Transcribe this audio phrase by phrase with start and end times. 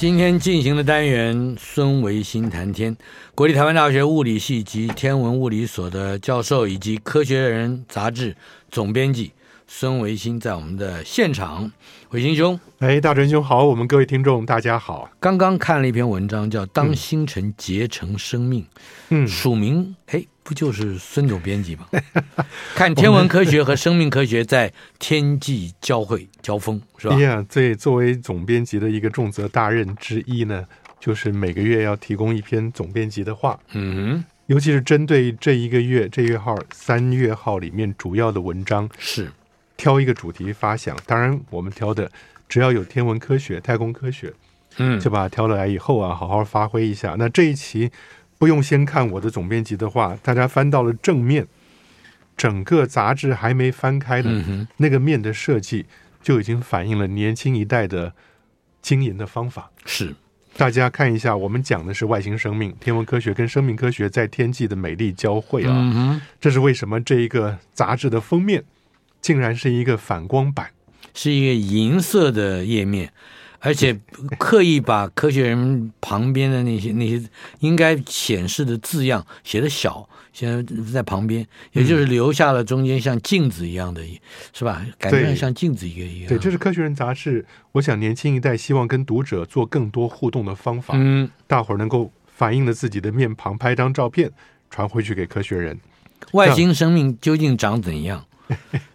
[0.00, 2.96] 今天进行的单元孙维新谈天，
[3.34, 8.34] 国立台湾大学物理系及天文物理所的教授，以及《科学人》杂志
[8.70, 9.30] 总编辑
[9.66, 11.70] 孙维新在我们的现场。
[12.12, 15.10] 维新兄，哎，大成兄好，我们各位听众大家好。
[15.20, 18.62] 刚刚看了一篇文章，叫《当星辰结成生命》，
[19.10, 21.86] 嗯，署名哎，不就是孙总编辑吗？
[22.74, 27.14] 看天文科学和生命科学在天际交汇交锋，是吧？
[27.14, 30.66] 哎呀，这作为总编辑的一个重责大任之一呢，
[30.98, 39.30] 就是每个月要提供一篇总编辑的话，嗯哼，尤其是针对这一个月这月号三月号里面主要的文章是。
[39.76, 42.10] 挑一个主题发想，当然我们挑的
[42.46, 44.30] 只要有天文科学、太空科学，
[44.76, 47.16] 嗯，就把它挑了来以后啊，好好发挥一下。
[47.18, 47.90] 那这一期
[48.40, 51.46] 不用先看我的总编辑的话，大家翻到了正面，
[52.38, 54.30] 整个杂志还没翻开的
[54.78, 55.84] 那个面的设计，
[56.22, 58.14] 就已经反映了年轻一代的
[58.80, 59.70] 经营的方法。
[59.84, 60.14] 是，
[60.56, 65.70] 大家看一下，我们讲的是外星生命、天文科学跟生命科学在天际的美丽交汇啊。
[65.74, 68.64] 嗯，这是为什么这一个杂志的封面。
[69.22, 70.70] 竟然是一个反光板，
[71.12, 73.12] 是一个银色的页面，
[73.60, 73.98] 而且
[74.38, 77.22] 刻意把科学人旁边的那些 那些
[77.60, 84.02] 应该显示的字样写的小，现在在旁边，也就是留下了中间像镜子一样的，
[84.52, 84.84] 是吧？
[84.98, 86.28] 感觉像镜子一个一样。
[86.28, 87.44] 对，这是科学人杂志。
[87.72, 94.30] 我想年轻一代希望跟读者做更多互动的方法，嗯，大伙儿能够反映了自己的面庞，拍张照片
[94.70, 95.78] 传回去给科学人。
[96.32, 98.24] 外星生命究竟长怎样？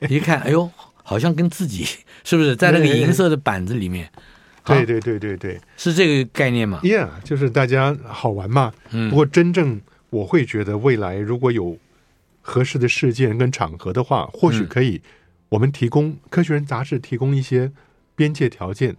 [0.10, 0.70] 一看，哎呦，
[1.04, 1.86] 好像跟自己
[2.24, 4.10] 是不是在那个银色的板子里面？
[4.66, 8.74] 对对对对对，是这个概念吗？Yeah，就是大家好玩嘛。
[8.92, 9.10] 嗯。
[9.10, 11.78] 不过真正我会觉得，未来如果有
[12.42, 15.02] 合适的事件跟场合的话，或许可以
[15.50, 17.72] 我们提供《科学人》杂志提供一些
[18.16, 18.94] 边界条件，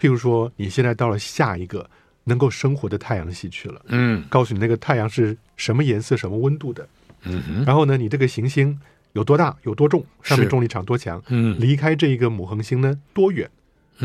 [0.00, 1.88] 譬如说，你现在到了下一个
[2.24, 6.88] 能够生活的太阳系去了，嗯，告诉你那个太阳是什么颜色、什么温度的，
[7.24, 8.78] 嗯哼，然后呢，你这个行星。
[9.14, 13.46] 有多大，有多重，上面重力场多强，嗯，离开这一个母恒星呢多远，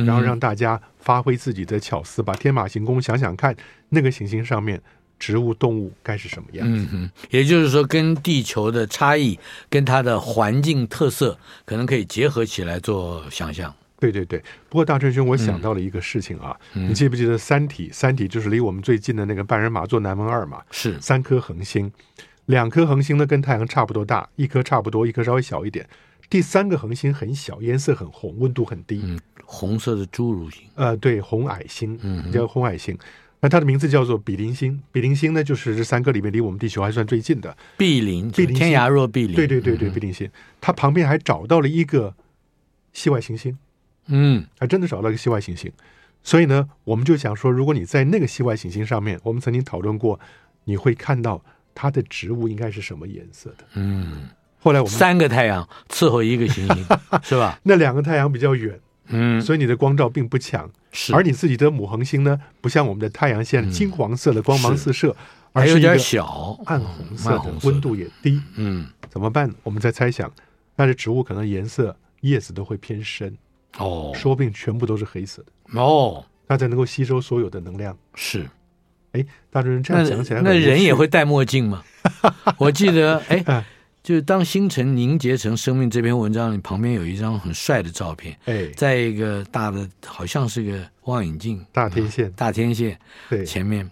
[0.06, 3.56] 然后让大家发挥自己的巧思，把天马行空想想看，
[3.90, 4.82] 那个行星上面
[5.20, 6.88] 植物动物该是什么样子。
[6.92, 13.74] 嗯哼，也就是说，跟地球的差异，跟它的环境特色，可能可以结合起来做想象。
[14.00, 14.40] 对对对。
[14.70, 17.88] 不过大春兄，我想到了一个事情啊，嗯、你记不记得《三体》？
[17.94, 21.92] 《三体》就是离我们最近的那个半人马座南门二嘛，是三颗恒星。
[22.46, 25.86] 两颗恒星呢，跟太阳差不多大，一颗差不多，一颗稍微小一点。
[26.30, 30.64] 第三个恒星很小，颜色很红，温度很低，嗯，红色的侏儒星。
[30.76, 32.98] 呃，对，红矮星，嗯，叫红矮星。
[33.40, 34.82] 那它的名字叫做比邻星。
[34.92, 37.56] 比邻星呢，就是这三个里面离我们地球还算最近的。
[37.78, 39.36] 比邻，比邻，天涯若比邻。
[39.36, 40.30] 对对对对，比邻星。
[40.60, 42.14] 它旁边还找到了一个
[42.92, 43.58] 系外行星，
[44.08, 45.72] 嗯，还真的找到一个系外行星。
[46.24, 50.20] 所以呢，我们就想说，如果你在那个系外行星上面，我们曾经讨论过，
[50.66, 51.42] 你会看到。
[51.80, 53.64] 它的植物应该是什么颜色的？
[53.76, 54.28] 嗯，
[54.60, 56.86] 后来我们三个太阳伺候一个行星，
[57.24, 57.60] 是吧？
[57.64, 60.70] 那两个太阳比较远，嗯，所以你的光照并不强。
[60.92, 65.16] 是，而你自己的母恒星呢，不像我们的太阳线金黄色的光芒四射，
[65.54, 68.42] 而是有点小，暗红色的，温度也低。
[68.56, 69.54] 嗯，怎么办？
[69.64, 70.32] 我们在猜想，
[70.76, 73.38] 那的植物可能颜色叶子都会偏深
[73.78, 77.96] 哦，说不定全部都是黑色的哦，那才能够吸收所有的能量。
[78.16, 78.48] 是。
[79.14, 81.84] 哎，大主任这样讲起来那，那人也会戴墨镜吗？
[82.58, 83.66] 我记得，哎，
[84.08, 92.98] 就是当星辰凝结成生命这篇文章，你旁边有一张很帅的照片，哎，在一个大的，好像是个望远镜，大天线，大天线，
[93.30, 93.92] 对，前面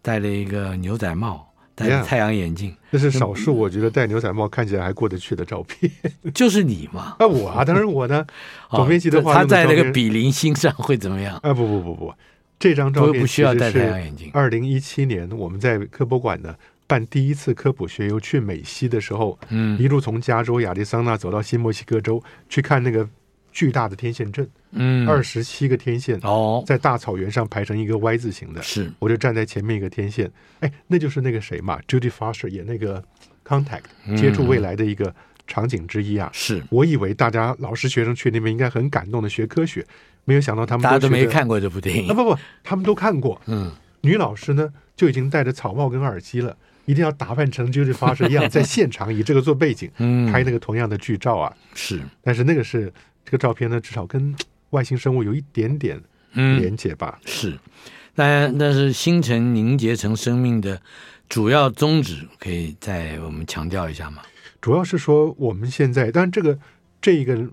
[0.00, 5.92] 戴了一个牛仔帽，戴太阳眼镜，这是少数我觉得戴牛仔帽看起来还过得去的照片，
[6.32, 7.16] 就是你嘛？
[7.18, 8.26] 啊，我啊，当然我呢，
[8.72, 11.36] 总编辑的话，他在那个比邻星上会怎么样？
[11.42, 12.14] 啊，不不不不。
[12.58, 14.30] 这张照片不需要戴太阳眼镜。
[14.34, 16.54] 二零一七年，我们在科博馆呢
[16.90, 19.78] 办第一次科普学游去美西的时候，嗯。
[19.80, 23.08] 一路从加州亚利桑那走到新墨西哥州去看那个
[23.52, 28.90] 巨大的天线阵，嗯，二十七个天线哦，在大草原上排成一个 Y 字形的，是。
[28.98, 30.28] 我就站在前面一个天线，
[30.58, 33.00] 哎，那就是那个谁嘛，Judy Foster 演那个
[33.46, 35.14] Contact 接触未来的一个
[35.46, 36.28] 场景之一啊。
[36.32, 39.86] 是，我以为大家老师学生去那边应该很感动的学科学，
[40.24, 42.10] 没有想到他们大家都没看过这部电影。
[42.10, 43.40] 啊，不不，他们都看过。
[43.46, 43.70] 嗯，
[44.00, 46.56] 女老师呢就已经戴着草帽跟耳机了，
[46.90, 51.56] 一定要打扮成 Judy Foster 一样， 在现场以这个做背景，嗯拍那个同样的剧照啊。
[51.74, 52.92] 是，但是那个是
[53.24, 54.34] 这个照片呢，至少跟
[54.70, 56.00] 外星生物有一点点
[56.32, 57.20] 嗯连接吧。
[57.24, 57.56] 是，
[58.14, 60.80] 但但是星辰凝结成生命的
[61.28, 64.22] 主要宗旨，可以再我们强调一下吗？
[64.60, 66.58] 主要是说我们现在，当然这个
[67.00, 67.48] 这一个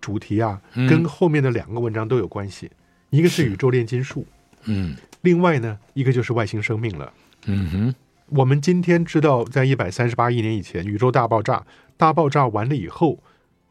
[0.00, 2.70] 主题啊，嗯跟后面的两个文章都有关系。
[3.10, 4.26] 一个是宇宙炼金术，
[4.64, 7.12] 嗯另外呢，一个就是外星生命了。
[7.46, 7.94] 嗯哼，
[8.30, 11.66] 我们今天知道，在一百三十八亿年以前，宇宙大爆炸，
[11.96, 13.18] 大爆炸完了以后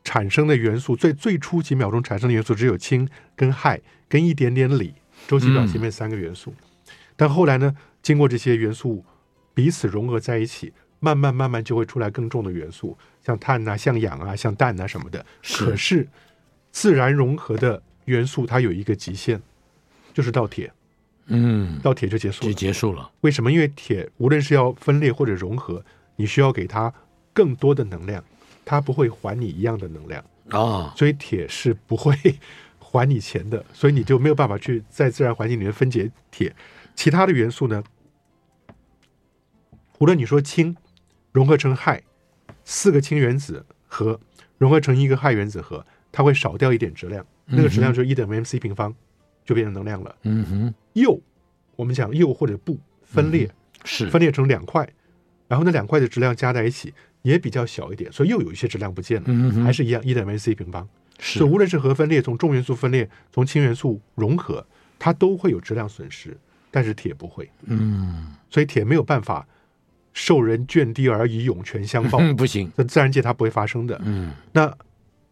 [0.04, 3.08] 产生的元素，最最初几秒钟产生的元素只有氢
[3.38, 3.80] 跟氦
[4.10, 4.94] 跟一点点锂，
[5.28, 6.54] 周期表前面三个元素。
[7.16, 9.06] 但后来呢，经过这些元素
[9.54, 15.26] 彼此融合在一起，慢慢慢慢就会出来更重的元素，像碳啊、像氧啊、像氮啊什么的。
[15.42, 16.08] 是可是
[16.72, 19.42] 自然融合的元素，它有一个极限，
[20.14, 20.70] 就是到铁，
[21.30, 22.60] 嗯，到铁就结束了就。
[22.60, 23.10] 结束了。
[23.22, 23.52] 为什么？
[23.52, 25.84] 因为铁无论是要分裂或者融合，
[26.18, 26.94] 你需要给它
[27.34, 28.24] 更多的能量，
[28.66, 32.14] 它不会还你一样的能量，啊，所以铁是不会
[32.78, 36.54] 还你钱的，所以你就没有办法去在自然环境里面分解铁。
[36.96, 37.84] 其他的元素呢，
[40.00, 40.75] 无论你说氢
[41.32, 42.02] 融合成氦，
[42.66, 44.20] 四个氢原子核
[44.58, 48.94] 融合成一个氦原子核，它会少掉一点质量，那个质量就是一等于 mc 平方，
[49.50, 50.16] 就变成能量了。
[50.22, 51.19] 嗯哼，铀，
[51.75, 53.50] 我们讲铀或者钚分裂。
[53.86, 54.88] 是分裂成两块，
[55.48, 60.86] 然后那两块的质量加在一起也比较小一点，所以又有一些质量不见了，嗯哼还是一样一等于 c 平方。
[61.18, 64.63] 是所以无论是核分裂，从重元素分裂，从氢元素融合，
[65.00, 66.36] 它都会有质量损失，
[66.69, 69.48] 但是铁不会，嗯所以铁没有办法
[70.12, 73.98] 受人涓滴而以涌泉相报， 嗯不行，在自然界它不会发生的。
[74.04, 74.69] 嗯那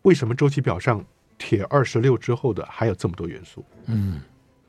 [0.03, 1.03] 为什么周期表上
[1.37, 3.65] 铁二十六之后的还有这么多元素？
[3.85, 4.21] 嗯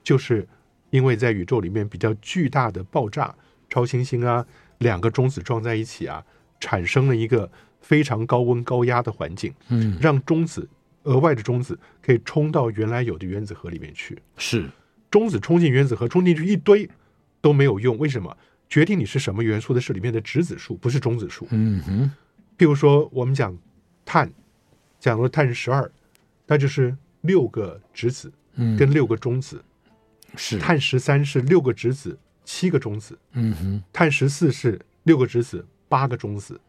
[0.03, 0.47] 就是
[0.91, 3.35] 因为在宇宙里面比较巨大的爆炸，
[3.69, 4.45] 超新星啊，
[4.79, 6.25] 两个中子撞在一起啊，
[6.61, 7.51] 产生了一个
[7.81, 10.69] 非常高温高压的环境，嗯让中子
[11.03, 14.19] 额外的中子可以冲到原来有的原子核里面去。
[14.37, 14.69] 是
[15.11, 16.89] 中子冲进原子核，冲进去一堆
[17.41, 18.37] 都没有用，为什么？
[18.69, 21.47] 决定你是什么元素的是里面的质子数，不是中子数。
[21.51, 22.11] 嗯哼
[22.59, 23.57] 譬如说，我们讲
[24.05, 24.31] 碳，
[24.99, 25.91] 讲了碳十二，
[26.49, 29.63] 那就是六个质子嗯跟六个中子。
[30.37, 36.61] 是碳十三是六个质子，七个中子；嗯哼碳十四是六个质子，八个中子。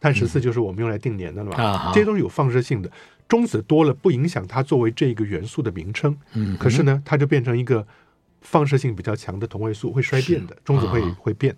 [0.00, 2.90] 碳十四就是我们用来定年的了吧，啊哈这些都是有放射性的。
[3.28, 7.86] 中子多了不影响它作为这个元素的名称，嗯可是呢，它就变成一个
[8.40, 11.56] 放射性比较强的同位素，会衰变的，中子会、啊会变。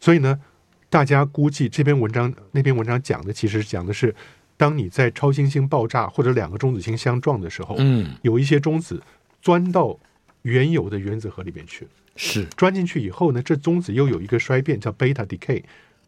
[0.00, 0.40] 所以呢，
[0.88, 4.12] 大家估计这篇文章那篇文章讲的其实讲的是，
[4.58, 9.02] 当你在超新星爆炸或者两个中子星相撞的时候，嗯有一些中子
[9.40, 9.98] 钻到
[10.42, 15.62] 原有的原子核里面去，是钻进去以后呢，这中子又有一个衰变叫 beta decay。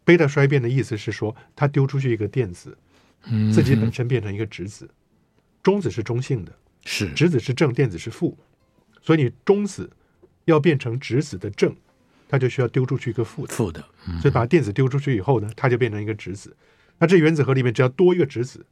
[0.05, 2.77] beta 衰变的意思是说，它丢出去一个电子，
[3.25, 4.89] 嗯自己本身变成一个质子。
[5.63, 6.51] 中子是中性的，
[6.83, 8.37] 是质子是正，电子是负，
[9.01, 9.89] 所以你中子
[10.45, 11.73] 要变成质子的正，
[12.27, 13.53] 它就需要丢出去一个负的。
[13.53, 16.53] 负的嗯所以把电子丢出去以后呢，它就变成一个质子。
[17.01, 18.63] 那这原子核里面只要多一个质子，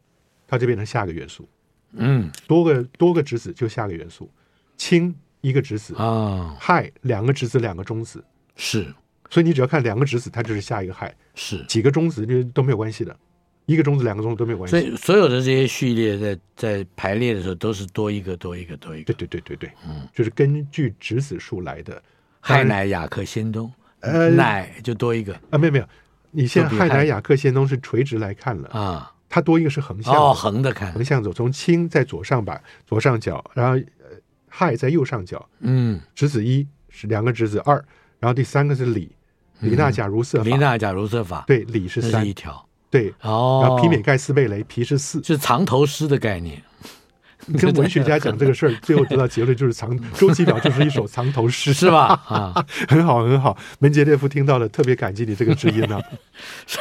[0.48, 1.50] 它就变成下个元素。
[1.93, 4.29] 嗯多个多个质子就下个元素，
[4.77, 8.24] 氢一个质子，啊氦两个质子两个中子，
[8.55, 8.86] 是
[9.31, 13.17] 所以你只要看两个质子，它就是下一个氦，是，几个中子就都没有关系的，
[13.65, 14.79] 一个中子两个中子都没有关系。
[14.79, 19.27] 所以所有的这些序列在在排列的时候都是多一个多一个多一个对。
[19.27, 22.00] 对对对对，嗯，就是根据质子数来的。
[22.41, 23.69] 氦氖雅克氙氡，
[24.00, 25.86] 呃氖就多一个啊，没有没有，
[26.31, 29.12] 你现在就比氦氦氖氩氪氙氡是垂直来看了，啊。
[29.31, 30.91] 它多一个是横向哦横的看。
[30.91, 34.17] 横向走，从氢在左上吧，左上角，然后呃
[34.50, 36.01] 氦在右上角，嗯。
[36.15, 37.75] 质子一是两个质子二，
[38.19, 39.12] 然后第三个是锂，
[39.59, 41.43] 锂钠假如色法，嗯锂钠钾如色法。
[41.45, 42.67] 对，锂是三一，条。
[42.89, 45.24] 对，哦，然后皮美盖斯贝雷，皮是四。
[45.24, 46.59] 是藏头诗的概念，
[47.60, 51.89] 跟文学家讲这个事儿，最后得到结论就是藏 周期表就是一首藏头诗，是？
[51.89, 52.08] 吧？
[52.27, 56.00] 啊，很好很好，门捷列夫听到了，特别感激你这个知音呢、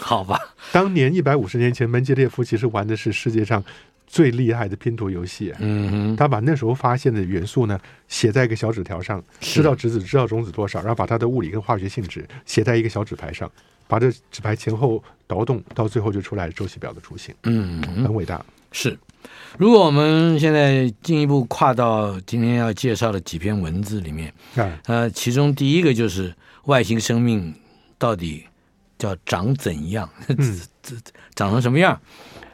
[0.00, 0.38] 好吧，
[0.72, 3.62] 当年一百五十年前，门捷列夫其实玩的是世界上
[4.06, 5.58] 最厉害的拼图游戏、啊。
[5.60, 13.50] 嗯哼，他把那时候发现的元素呢，写在一个小纸条上，知道质子，知道中子多少，然后把它的物理跟化学性质写在一个小纸牌上，
[13.86, 17.34] 把这纸牌前后倒动，到最后就出来周期表的雏形。
[17.44, 18.44] 嗯，很伟大。
[18.72, 18.98] 是，
[19.58, 26.34] 如果我们现在进一步跨到今天要介绍的几篇文字里面，啊，呃，其中第一个就是
[26.64, 27.54] 外星生命
[27.96, 28.44] 到底
[28.98, 30.08] 叫长怎样？
[30.28, 30.60] 嗯，
[31.34, 32.00] 长成什么样？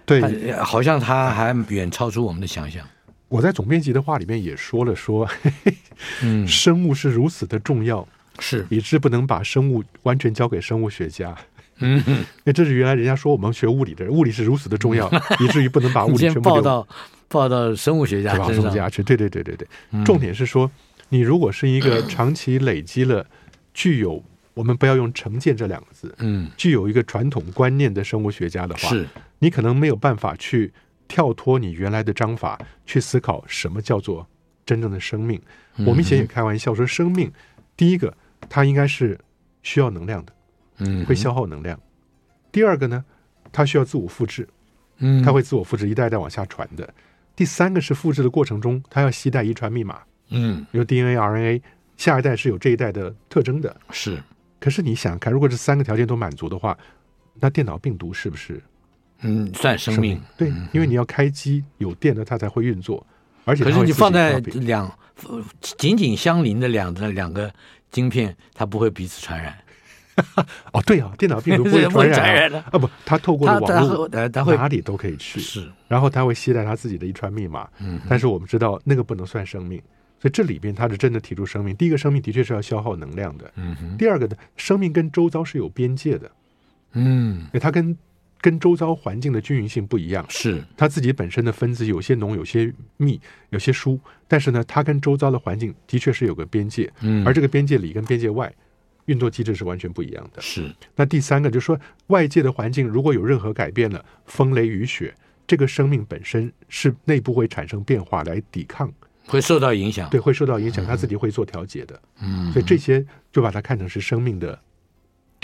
[0.06, 2.86] 对，好像它还远超出我们的想象。
[3.28, 5.76] 我在总编辑的话里面也说了说，嘿嘿
[6.22, 8.06] 嗯， 生物是如此的重要，
[8.38, 11.34] 是以致不能把生物完全交给生物学家。
[11.78, 12.02] 嗯，
[12.44, 16.86] 那这是原来人家说我们学物理的人，物理是如此的重要， 以至于不能把物理全部报到
[17.28, 18.90] 报到生物学家身上。
[18.90, 19.02] 去。
[19.02, 20.70] 对对对对对，嗯、重点是说，
[21.08, 23.26] 你如果是一个长期累积了
[23.72, 24.22] 具有
[24.54, 29.06] 我们不要用成见这两个字，嗯，具有一个传统观念的生物学家的话，是。
[29.40, 30.72] 你可能没有办法去
[31.08, 34.26] 跳脱你原来的章法去思考什么叫做
[34.64, 35.40] 真正的生命。
[35.76, 37.30] 嗯、我们以前也开玩笑说，生命
[37.76, 38.16] 第一个
[38.48, 39.18] 它应该是
[39.62, 40.32] 需要能量的。
[40.78, 41.78] 嗯，会消耗能量。
[42.50, 43.04] 第二个呢，
[43.52, 44.48] 它需要自我复制，
[44.98, 46.92] 嗯，它会自我复制，一代一代往下传的。
[47.36, 50.00] 第三个是复制的过程中，它要携带遗传密码，
[50.30, 51.60] 嗯，比如 DNA、RNA，
[51.96, 53.76] 下一代是有这一代的特征的。
[53.90, 54.22] 是，
[54.60, 56.78] 可是你想看，如果这三个条件都满足的话，
[57.40, 58.62] 那电脑病毒是不是？
[59.22, 60.20] 嗯，算生命。
[60.36, 63.04] 对，因为你要开机有电的，它才会运作。
[63.44, 64.90] 而且，可是你放在两
[65.60, 67.52] 紧紧相邻的两的两个
[67.90, 69.56] 晶片，它不会彼此传染。
[70.72, 72.64] 哦，对啊，电脑病毒不会传染啊！
[72.70, 75.40] 啊不，它透过网络，它会哪里都可以去。
[75.40, 77.68] 是，然后它会携带它自己的一串密码。
[77.80, 79.80] 嗯，但是我们知道那个不能算生命，
[80.20, 81.74] 所以这里边它是真的提出生命。
[81.74, 83.50] 第一个，生命的确是要消耗能量的。
[83.56, 83.96] 嗯哼。
[83.96, 86.30] 第二个呢，生命跟周遭是有边界的。
[86.92, 87.96] 嗯，它跟
[88.40, 90.24] 跟周遭环境的均匀性不一样。
[90.28, 93.98] 是，它自己本身的分子有些浓，有些密，有些疏。
[94.28, 96.88] 但是呢，它跟周遭的环境的确是有个边界。
[97.00, 98.52] 嗯，而这个边界里跟边界外。
[99.06, 100.40] 运作机制是完全不一样的。
[100.40, 100.74] 是。
[100.96, 105.14] 那第三个就是说，外界的环境如果有任何改变了，风雷雨雪，
[105.46, 108.92] 这个生命本身是内部会产生变化来抵抗，
[109.26, 110.08] 会受到影响。
[110.10, 112.00] 对，会受到影响，他自己会做调节的。
[112.20, 114.58] 嗯，所以这些就把它看成是生命的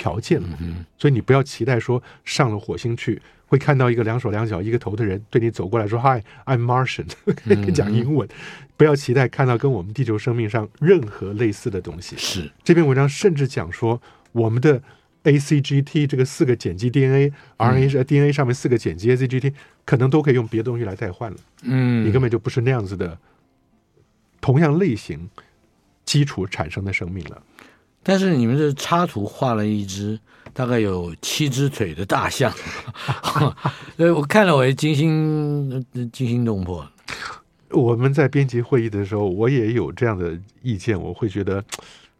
[0.00, 0.48] 条件了。
[0.60, 7.06] 嗯，所以你不要期待说上了火星去会看到一个两手两脚一个头的人对你走过来说 “Hi，I'm Martian”，
[7.46, 8.28] 跟你讲英文。
[8.76, 12.16] 不要期待看到跟我们地球生命上任何类似的东西。
[12.16, 14.00] 是这篇文章甚至讲说，
[14.32, 14.82] 我们的
[15.24, 19.52] ACGT 这个四个碱基 DNA、RNA 是 DNA 上面四个碱基 ACGT
[19.84, 21.36] 可能都可以用别的东西来代换了。
[21.64, 23.18] 嗯，你根本就不是那样子的
[24.40, 25.28] 同样类型
[26.06, 27.42] 基础产生的生命了。
[28.02, 30.18] 但是你们这插图画了一只
[30.52, 32.52] 大概有七只腿的大象，
[33.96, 36.86] 所 以我看了我也惊心惊心动魄。
[37.70, 41.00] 我们在编辑会议的时候，我也有这样的意见。
[41.00, 41.62] 我会觉得，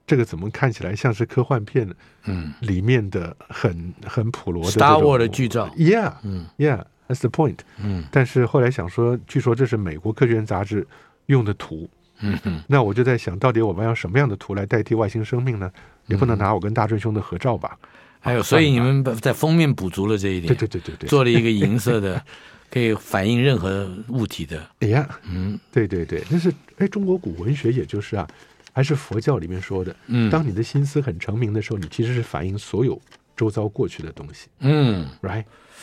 [0.06, 1.92] 这个怎么看起来像是科幻片？
[2.25, 5.68] 嗯，里面的很很普罗的 Star Wars 的剧照。
[5.76, 7.56] Yeah，嗯，Yeah，that's the point。
[7.82, 10.87] 嗯，但是后来想说，据说这是美国科学人杂志
[11.26, 11.88] 用的图。
[12.20, 15.70] 嗯哼，那我就在想，到底我们要什么样的图来代替外星生命呢？
[16.06, 17.78] 也不能拿我跟大春兄的合照吧？
[18.20, 20.54] 还有，所以你们在封面补足了这一点。
[20.54, 22.22] 对对对对对，做了一个银色的。
[22.70, 28.24] 可以反映任何物体的，哎呀，嗯，对对对，那是哎，中国古文学也就是啊，
[28.72, 32.96] 还是佛教里面说的，嗯，当你的心思很澄明的时候，你其实是反映所有
[33.36, 35.42] 周遭过去的东西，嗯，right，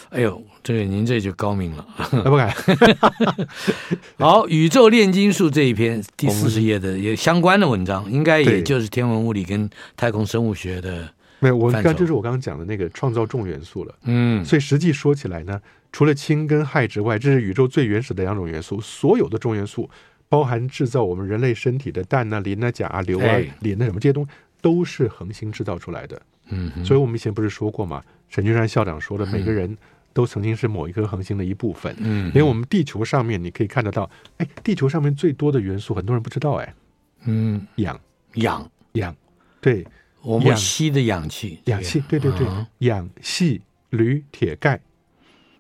[0.10, 1.86] 哎呦，这个您这就高明了，
[2.24, 2.54] 不敢。
[4.18, 11.14] 好，宇宙炼金术这一篇第四十页的也相关的文章，应该也就是天文物理跟太空生物学的。
[11.40, 13.96] 没有，我刚就是我刚刚讲的那个创造重元素了。
[14.06, 15.62] 嗯，所以实际说起来呢，
[15.92, 18.82] 除了氢跟氦之外，这是宇宙最原始的两种元素。
[18.82, 19.88] 所有的重元素，
[20.30, 26.20] 包含制造我们人类身体的氮啊、磷啊、钾啊、硫啊、磷啊什么这些东西，都是恒星制造出来的。
[26.50, 28.04] 嗯，所以我们以前不是说过吗？
[28.30, 29.78] 沈君山校长说的，每个人
[30.14, 31.96] 都曾经是某一颗恒星的一部分。
[32.00, 36.74] 嗯，连我们地球上面你可以看得到，哎，地球上面最多的元素，很多人不知道，哎，
[37.26, 38.00] 嗯，氧，
[38.36, 39.16] 氧，氧，
[39.62, 39.86] 对。
[40.24, 42.20] 我们吸的氧气，氧气，对。
[42.20, 42.46] 对对，
[42.80, 43.62] 氧、气、
[43.92, 44.78] 铝、铁、钙，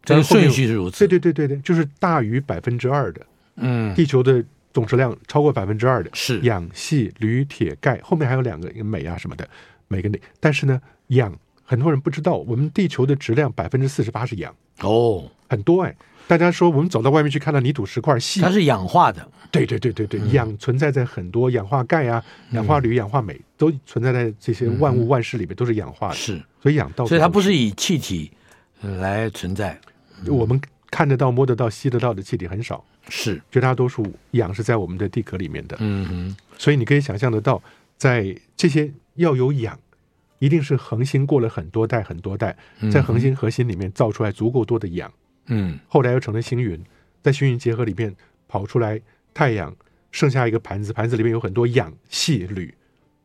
[0.03, 1.07] 这个顺序是如此。
[1.07, 3.25] 对对对对对，就是大于百分之二的，
[3.55, 6.41] 嗯，地球的总质量超过百分之二的，是。
[6.41, 9.47] 氧、气、铝、铁、钙，后面还有两个镁啊什么的，
[9.87, 10.19] 每个镁。
[10.39, 15.95] 但是呢，氧很多人不知道，我们地球的质量百分之四十八是氧，哦，很多哎。
[16.27, 19.25] 大家说，我们走到外面去看到泥土石块细，它是氧化的。
[19.49, 26.15] 对对对对对，嗯、氧存在在很多氧化钙啊、氧化铝、氧化镁，都存在在这些万物万事里面，都是氧化的。
[26.15, 28.29] 是，所以氧到，所以它不是以气体
[28.81, 29.79] 来存在。
[30.25, 30.59] 我们
[30.91, 35.77] 看得到、摸得到、吸得到的气体很少，是绝大多数氧是在我们的地壳里面的。
[35.79, 37.63] 嗯哼，所以你可以想象得到，
[37.97, 39.77] 在这些要有氧，
[40.39, 42.57] 一定是恒星过了很多代很多代，
[42.91, 45.11] 在恒星核心里面造出来足够多的氧，
[45.47, 46.81] 嗯，后来又成了星云，
[47.21, 48.15] 在星云结合里面
[48.47, 48.99] 跑出来
[49.33, 49.75] 太阳，
[50.11, 52.73] 剩下一个盘子，盘子里面有很多氧气铝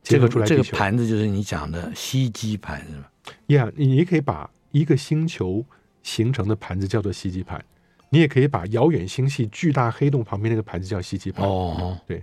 [0.03, 0.47] 结合出来。
[0.47, 3.11] 这个盘子就是你讲的吸积盘，是吧？
[3.47, 5.65] 呀，你也可以把一个星球
[6.03, 7.65] 形成的盘子叫做吸积盘，
[8.11, 11.47] 你也可以把遥远星系巨大黑洞旁边那个盘子叫吸积盘。
[11.47, 12.23] 哦，对。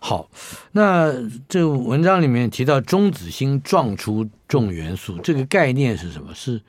[0.00, 0.30] 好，
[0.72, 1.12] 那
[1.48, 6.32] 这个文章里面提到中子星撞出重元素，这个概念是什么？
[6.34, 6.60] 是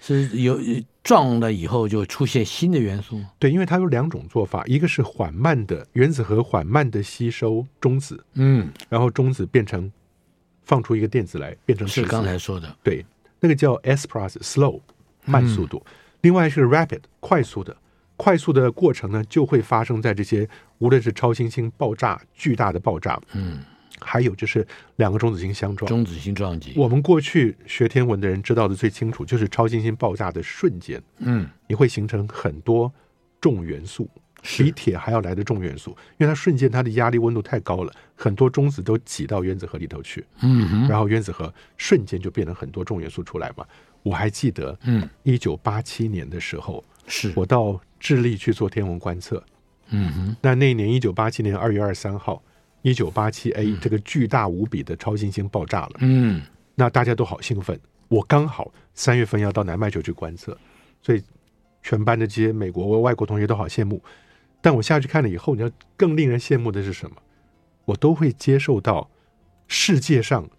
[0.00, 0.60] 是有
[1.02, 3.20] 撞了以后就出现新的元素？
[3.38, 9.90] 对，因为它有两种做法，一个是缓慢的原子核缓慢的吸收中子，嗯，然后中子变成
[10.64, 13.04] 放出一个电子来，变成是刚才说的，对，
[13.40, 14.80] 那个叫 S process，slow
[15.24, 15.92] 慢速度，嗯、
[16.22, 17.76] 另外是 rapid 快速的。
[18.22, 20.48] 快速的过程呢，就会发生在这些
[20.78, 23.58] 无论是超新星爆炸、巨大的爆炸，嗯，
[23.98, 24.64] 还有就是
[24.94, 26.72] 两个中子星相撞，中子星撞击。
[26.76, 32.92] 我们过去学天文的人知道的最清楚，就是超新星爆炸的瞬间，嗯，你会形成很多
[33.40, 34.08] 重元素，
[34.56, 43.66] 比铁还要来的重元素，因为它瞬间它的压力温度太高了，很多中子都挤到原子核里头去，嗯，然后原子核瞬间就变成很多重元素出来嘛。
[44.04, 47.80] 我还记得，嗯，一九八七年的时候，是我到。
[48.02, 49.40] 智利去做天文观测，
[49.90, 52.42] 嗯哼，那那一年一九八七年二月二十三号，
[52.82, 56.42] 一九八七 A 这个巨大无比的超新星爆炸了，嗯，
[56.74, 57.78] 那大家都好兴奋，
[58.08, 60.58] 我刚好三月份要到南半球去观测，
[61.00, 61.22] 所以
[61.80, 64.02] 全班的这些美国外国同学都好羡慕，
[64.60, 67.16] 但我下去看了以后，你要更令人羡慕的是什么？
[67.84, 69.08] 我都会接受到
[69.68, 70.50] 世界上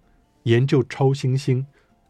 [0.43, 1.67] 研究超新星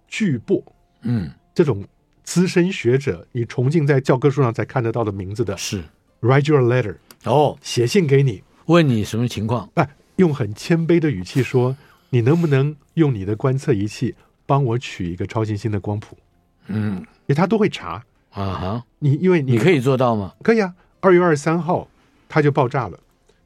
[0.08, 0.64] 巨擘，
[1.02, 1.84] 嗯，这种。
[2.24, 5.84] 资深学者，你崇敬在教科书上才看得到的名字的是
[6.22, 9.70] write your letter 哦，写信给你，问你什么情况？
[9.76, 11.76] 哎，用很谦卑的语气说，
[12.10, 14.16] 你能不能用你的观测仪器
[14.46, 16.18] 帮我取一个超新星的光谱？
[16.68, 20.34] 嗯，因为他都会查啊哈，你因为你，你可以做到吗？
[20.42, 21.88] 可以啊，二月二十三号
[22.30, 22.98] 它就爆炸了，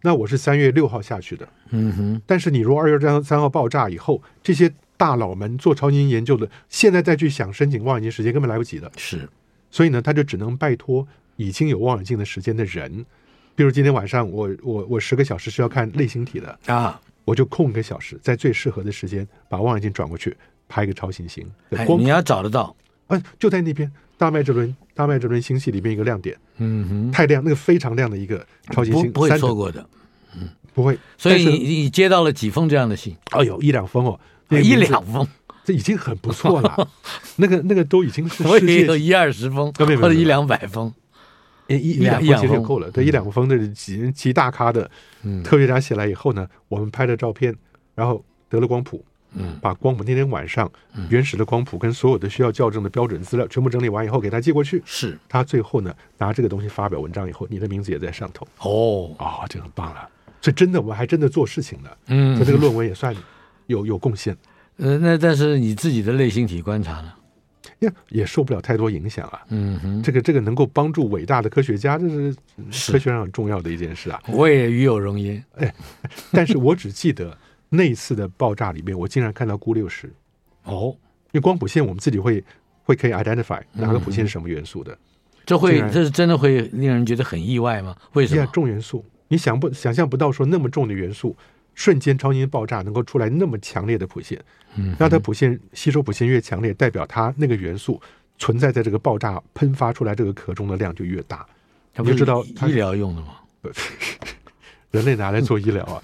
[0.02, 4.72] 那我是三月六号下去的，嗯哼，但是你如果二月二十三号爆炸以后，这些。
[4.98, 8.92] 大佬们做超新星研究的，现在再去想申请望远镜时间根本来不及了。
[8.98, 9.30] 是，
[9.70, 13.06] 所以呢，他就只能拜托已经有望远镜的时间的人，
[13.56, 20.36] 比如今天晚上我我我十个小时是要看类星体的啊，我就空一个小时，在最适合的时间把望远镜转过去
[20.68, 21.46] 拍一个超新星。
[21.70, 29.88] 哎，你要找得到，啊，就在那边大麦哲伦大麦哲伦星系里面一个亮点，嗯哼，太亮，那个非常亮的一个超新星，不，不会错过的，
[30.36, 30.98] 嗯，不会。
[31.20, 33.16] 所以你你接到了几封这样的信？
[33.34, 34.20] 哦，有一两封哦。
[34.50, 35.28] 一两封，
[35.64, 36.88] 这已经很不错了。
[37.38, 40.94] 那个那个都已经是我也有一二十封，或者一两百封，
[41.68, 42.90] 一一两封其实就够了。
[42.90, 44.90] 对，一两封的极极大咖的
[45.44, 47.54] 科学家写来以后呢，我们拍了照片，
[47.94, 50.72] 然后得了光谱，嗯，把光谱那天晚上
[51.10, 54.82] 原始的光谱跟所有的需要校正的标准资料全部整理完以后给他寄过去。
[54.86, 58.48] 是他最后呢拿这个东西发表文章以后，你的名字也在上头。
[58.60, 60.10] 哦哦，这很棒了。
[60.42, 61.98] 所以真的，我们还真的做事情了。
[62.08, 63.14] 嗯，所以这个论文也算。
[63.68, 64.36] 有有贡献，
[64.78, 67.14] 呃，那但是你自己的类星体观察呢？
[67.80, 69.42] 也也受不了太多影响啊。
[69.50, 72.34] 嗯哼，这个这个能够帮助伟大的科学家，这是
[72.92, 74.20] 科学上很重要的一件事啊。
[74.30, 75.44] 我也与有荣焉。
[75.58, 75.72] 哎，
[76.32, 77.38] 但是我只记得
[77.70, 80.12] 那一次的爆炸里面，我竟然看到钴六十。
[80.64, 80.96] 哦，
[81.28, 82.44] 因为光谱线我们自己会
[82.84, 84.92] 会可以 identify 哪个谱线是什么元素的。
[84.94, 84.98] 嗯、
[85.46, 87.96] 这会这是真的会令人觉得很意外吗？
[88.14, 88.48] 为什么？
[88.48, 91.36] 重元素，你想不想象不到说那么重的元素。
[91.78, 94.44] 瞬间超新星爆炸能够出来那么强烈的谱线，
[94.76, 98.02] 嗯，那它谱线吸收谱线越强烈，代表它那个元素
[98.40, 101.46] 存在在这个爆炸喷发出来这个壳中的量就越大。
[101.96, 103.38] 你就知道医疗用的吗？
[104.90, 106.02] 人类拿来做医疗啊，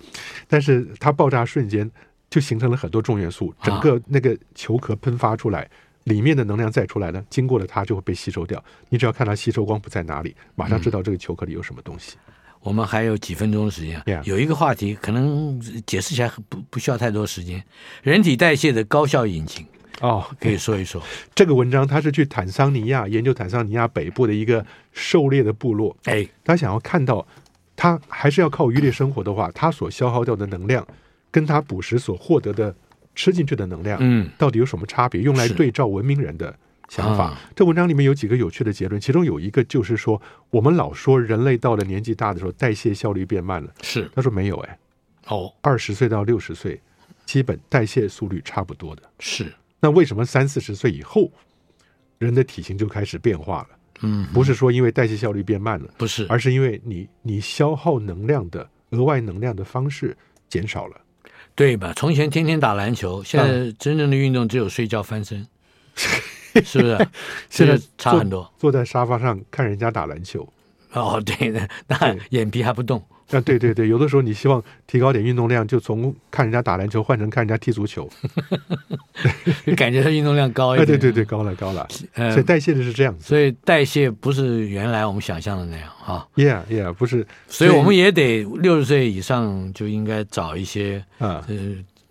[0.47, 1.89] 但是它爆炸瞬间
[2.29, 5.67] 就形成了很多重元素，整个那个球壳喷发出来，
[6.03, 8.63] 里面的能量再出来呢，经过了它就会被吸收掉。
[8.89, 12.15] 你只要看它吸收光谱在哪里，马上知道这个球壳里有什么东西。
[12.63, 14.23] 我们还有几分钟的时间，yeah.
[14.23, 17.63] 有一个话题可能解释起来不不需要太多时间。
[18.01, 19.65] 人体代谢的高效引擎
[19.99, 21.01] 哦，可以说一说。
[21.35, 27.25] 这个文章他是去坦桑尼亚研究坦桑尼亚北部的一个狩猎的部落，哎，他想要看到
[27.75, 30.87] 他还是要靠渔猎生活的话，他所消耗掉的能量
[31.29, 32.73] 跟他捕食所获得的
[33.13, 35.21] 吃进去的能量，嗯，到底有什么差别？
[35.21, 36.55] 用来对照文明人的。
[36.93, 43.73] 想法，这文章里面有几个有趣的结论，其中有一个就是说，我们老说人类到了年纪大的时候，代谢效率变慢了。
[43.81, 44.77] 是，他说没有，哎，
[45.25, 46.79] 哦，二十岁到六十岁，
[47.25, 49.01] 基本代谢速率差不多的。
[49.17, 51.31] 是，那为什么三四十岁以后，
[52.19, 53.69] 人的体型就开始变化了？
[54.01, 60.15] 嗯，不是说因为代谢效率变慢了，不是，而是因为你你消耗能量的额外能量的方式
[60.47, 61.01] 减少了。
[61.55, 61.91] 对吧？
[61.95, 65.47] 从前天天打篮球，现在真正的运动只有睡觉翻身，嗯、
[66.61, 67.07] 是不是？
[67.49, 68.71] 现在差很多坐。
[68.71, 70.47] 坐在沙发上看人家打篮球。
[70.93, 73.03] 哦，对的，那眼皮还不动。
[73.31, 78.07] 啊，对对对，有的时候你希望提高点运动量，就从看人家打篮球换成看人家踢足球，
[79.75, 80.85] 感觉他运动量高一点。
[80.85, 81.87] 对对对，高了高了。
[82.13, 83.23] 所以代谢的是这样子。
[83.23, 86.27] 所以代谢不是原来我们想象的那样哈。
[86.35, 87.25] Yeah yeah，不是。
[87.47, 91.55] 所以我们也得六十岁以上就应该找一些啊呃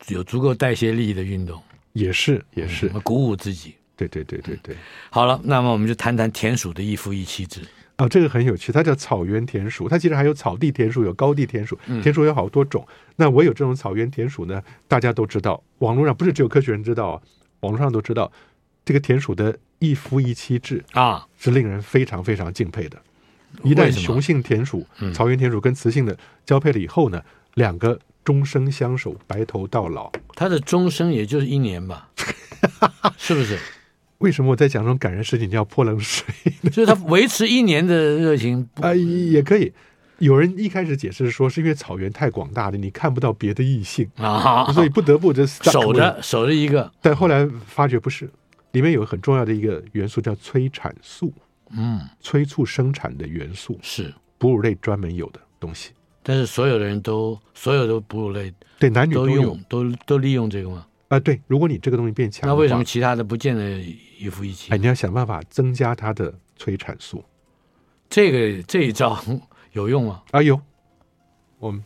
[0.09, 1.62] 有足够代谢力的运动。
[1.92, 3.76] 也是也是，鼓舞自己。
[4.09, 4.77] 对对对对对。
[5.11, 7.61] 好了，那么我们就谈谈田鼠的一夫一妻制。
[7.99, 9.88] 哦，这个很有趣，它叫草原田鼠。
[9.88, 11.79] 它其实还有草地田鼠，有高地田鼠。
[12.03, 12.85] 田鼠有好多种。
[12.88, 17.21] 嗯、那我有这种草原田鼠呢，大家都知道，网络上不是只有科学人知道啊，
[17.61, 18.33] 网络上都知道，
[18.85, 23.01] 这个田鼠的一夫一妻制啊，是令人非常非常敬佩的。
[23.62, 30.11] 一旦雄性田鼠、草原田鼠跟雌性的交配了以后呢，嗯、两个终生相守，白头到老。
[30.35, 32.09] 它的终生也就是一年吧，
[33.19, 33.59] 是不是？
[34.22, 36.24] 为什么我在讲这种感人事情你要泼冷水？
[36.70, 39.72] 就是他维持一年的热情啊、呃，也可以。
[40.18, 46.88] 有人一开始解释说，是因为草原太广大了，你看不到别的异性啊，所以不得不这守着守着一个。
[47.00, 48.30] 但后来发觉不是，
[48.70, 51.35] 里面有很重要的一个元素叫催产素，
[51.76, 55.90] 嗯，催促生产的元素是哺乳类专门有的东西。
[56.22, 60.87] 但是所有的人都所有的哺乳类对男女都用都都利用这个吗？
[61.08, 63.82] 啊，对，如果你这个东西变强，那为什么其他的不见得
[64.22, 64.72] 一夫一妻？
[64.72, 67.24] 哎，你要想办法增加它的催产素。
[68.08, 69.18] 这个这一招
[69.72, 70.22] 有用吗？
[70.30, 70.61] 啊，有。
[71.58, 71.82] 我们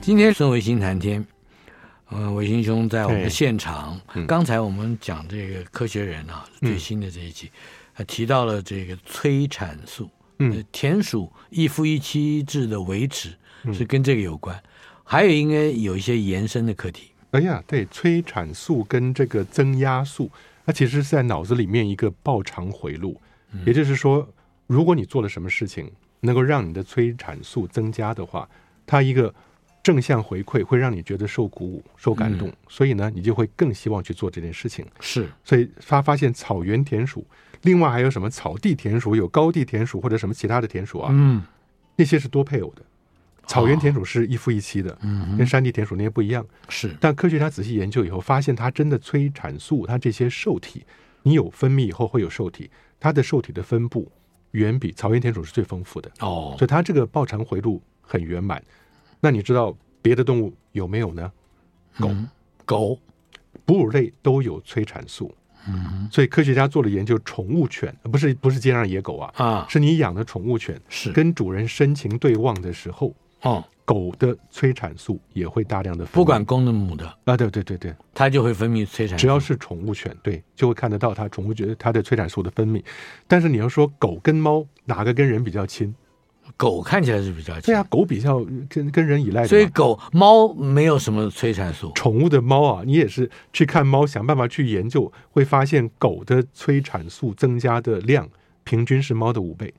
[0.00, 1.24] 今天孙维新谈天，
[2.10, 4.00] 嗯，维新兄在我们的现场。
[4.14, 7.50] 嗯、刚才我们讲这个科学人啊，最新的这一集，
[7.94, 10.10] 嗯、提到了这个催产素。
[10.38, 13.36] 嗯，田鼠一夫一妻制的维持
[13.74, 14.62] 是跟这个有关，嗯、
[15.04, 17.10] 还有应该有一些延伸的课题。
[17.32, 20.30] 哎呀，对，催产素跟这个增压素，
[20.70, 23.20] 它其实是在脑子里面一个报偿回路。
[23.50, 24.28] 嗯、也就是说，
[24.68, 28.48] 如果你做了什么事情能够让你的催产素增加的话，
[28.86, 29.34] 它一个
[29.82, 34.86] 正向回馈会让你觉得受鼓舞、受感动，嗯、所以呢，你就会更希望去做这件事情。
[35.00, 37.26] 是，所以他发现草原田鼠，
[37.62, 41.08] 另外还有什么草地田鼠、有高地田鼠或者什么其他的田鼠啊？
[41.12, 41.42] 嗯，
[41.96, 42.82] 那些是多配偶的。
[43.50, 46.46] 草原田鼠是一夫一妻的，嗯，跟山地田鼠那些不一样。
[46.68, 50.84] 是，但科学家仔细研究以后，发现它真的催产素，它这些受体，
[51.24, 54.08] 你有分泌以后会有受体，它的受体的分布
[54.52, 56.08] 远比草原田鼠是最丰富的。
[56.20, 58.62] 哦，所以它这个报偿回路很圆满。
[59.18, 61.32] 那你知道别的动物有没有呢？
[61.98, 62.14] 狗，
[62.64, 63.00] 狗，
[63.66, 65.34] 哺乳类都有催产素。
[65.66, 73.12] 嗯，所以科学家做了研究，宠物犬不是不是街上野狗啊，啊，是你养的宠物犬，是跟主人深情对望的时候。
[73.42, 79.22] 哦，狗的催产素也会大量的分泌，不管公的母的啊，对对对对，它就会分泌催产素。
[79.22, 82.82] 只要是宠物犬，对，就会看得到它宠物觉得它的催产素的分泌。
[83.26, 85.94] 但是你要说狗跟猫哪个跟人比较亲？
[86.56, 87.62] 狗看起来是比较亲。
[87.66, 89.46] 对啊，狗比较跟跟人依赖。
[89.46, 91.92] 所以狗猫没有什么催产素。
[91.94, 98.28] 宠物的猫啊，你也是去看猫，想办法去研究，会发现狗的催产素增加的量
[98.64, 99.72] 平均是猫的五倍。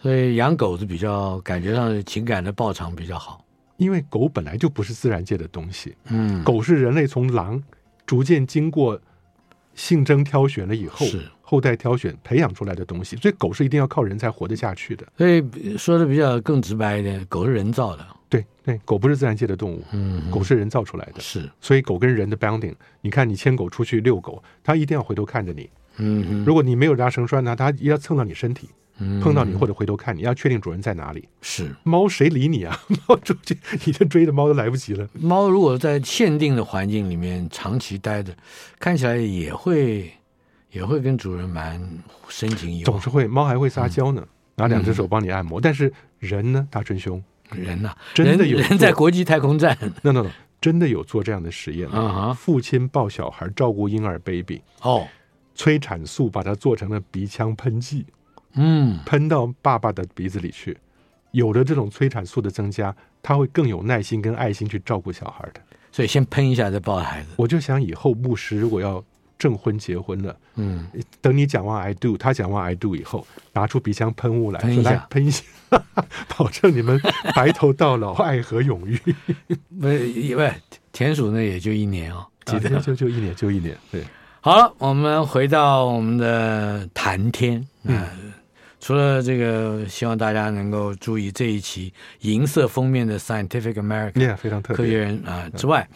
[0.00, 3.44] 所以养狗是比较感觉上情感的报偿比较好，
[3.76, 5.94] 因为狗本来就不是自然界的东西。
[6.08, 7.62] 嗯，狗是人类从狼
[8.06, 9.00] 逐渐经过
[9.74, 13.16] 性征挑选了以后，是后代挑选培养出来的东西。
[13.16, 15.06] 所以狗是一定要靠人才活得下去的。
[15.16, 18.06] 所以说的比较更直白一点，狗是人造的。
[18.28, 21.20] 对对，狗不是自然界的动物，嗯，狗是人造出来的。
[21.20, 25.70] 是，所以狗跟人的 bonding，你看你牵狗出去遛狗，它一定要回头看着你。
[25.96, 28.68] 嗯哼，如果你没有拉绳拴呢，它一定要蹭到你身体。
[29.22, 31.28] 碰到你或者回头看你，要确定主人在哪里。
[31.40, 32.78] 是猫谁理你啊？
[33.06, 33.56] 猫出去，
[33.86, 35.08] 你这追的猫都来不及了。
[35.14, 38.34] 猫如果在限定的环境里面长期待着，
[38.78, 40.10] 看起来也会
[40.72, 41.80] 也会跟主人蛮
[42.28, 42.92] 深情友好。
[42.92, 45.60] 总是会，猫还会撒娇呢，拿两只手帮你按摩。
[45.60, 50.30] 但是人呢，大春兄，人呐，真的有人在国际太空站，no no no，
[50.60, 52.32] 真的有做这样的实验啊！
[52.34, 55.06] 父亲抱小孩照顾婴儿 baby，哦，
[55.54, 58.04] 催产素把它做成了鼻腔喷剂。
[58.58, 60.76] 嗯，喷到爸爸的鼻子里去，
[61.30, 65.60] 有了这种催产素的增加，他会更有耐心跟爱心去照顾小孩的。
[65.92, 67.28] 所以先喷一下再抱孩子。
[67.36, 69.02] 我就想以后牧师如果要
[69.38, 70.86] 证婚结婚了，嗯，
[71.20, 75.44] 等你讲完 I do，他讲完 I do 以后，拿出鼻腔喷雾来，喷一下，喷一下，
[76.36, 77.00] 保证你们
[77.34, 78.98] 白头到老，爱河永浴。
[79.80, 80.52] 不，因为
[80.92, 83.76] 田鼠呢也就一年哦，记 得、啊、就就一年就一年。
[83.90, 84.02] 对，
[84.40, 88.06] 好了，我们回到我们的谈天，嗯。
[88.80, 95.86] 除了这个，希望大家能够注意这一期银色封面的《Scientific American》，yeah, 非常特别科学人啊、呃、之外，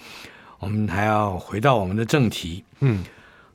[0.58, 2.64] 我们还要回到我们的正题。
[2.80, 3.04] 嗯，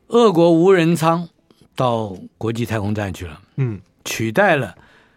[0.07, 1.27] 俄国无人舱
[1.75, 4.73] 到国际太空站去了，嗯，取代了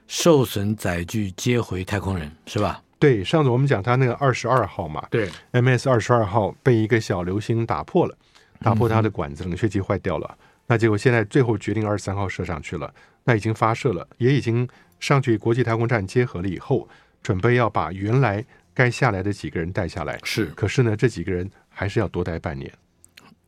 [0.08, 2.82] 受损载具接回太空人，是吧？
[2.98, 8.14] 对，上次我们讲他那个二十二号嘛，对，MS 二十二号被一个小流星打破了，
[8.58, 10.28] 打破它的管子，冷却剂坏掉了。
[10.32, 12.92] 嗯、那结果现在最后决定二十三号射上去了。
[13.24, 16.88] 那已经发射了，也已经上去国际太空站接合了以后，
[17.22, 20.18] 准备要把原来该下来的几个人带下来。
[20.22, 22.72] 是，可是呢，这几个人还是要多待半年。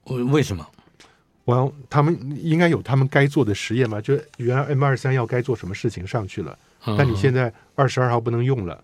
[0.04, 0.66] 为为什么？
[1.44, 4.00] 我要他们应该有他们该做的实验嘛？
[4.00, 6.56] 就原来 M 二三要该做什么事情上去了，
[6.96, 8.82] 但你现在二十二号不能用了。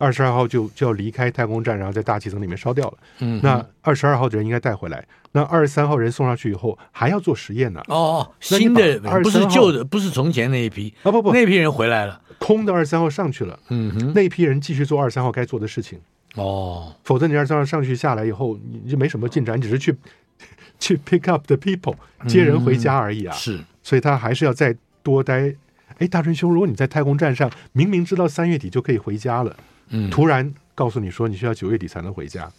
[0.00, 2.98] 二十二号就就要离开太空站，然后在大气层里面烧掉了。
[3.18, 5.06] 嗯，那二十二号的人应该带回来。
[5.32, 7.82] 那二十三号人送上去以后还要做实验呢。
[7.88, 13.58] 哦，新的不是旧的，不是从前那一批啊，不不，那批人回来了，空的二十三号上去了。
[13.68, 16.00] 嗯哼，那批人继续做二十三号该做的事情。
[16.36, 19.94] 哦，否则你二十三号上去下来以后，你就没什么进展，你只是去
[20.80, 21.94] 去 pick up the people
[22.26, 23.34] 接人回家而已啊。
[23.36, 25.54] 是，所以他还是要再多待。
[25.98, 29.54] 哎，大春兄，如果你在太空站上，明明知道三月底就可以回家了。
[29.90, 32.50] 嗯，突然告诉你说你需要九月底才能回家，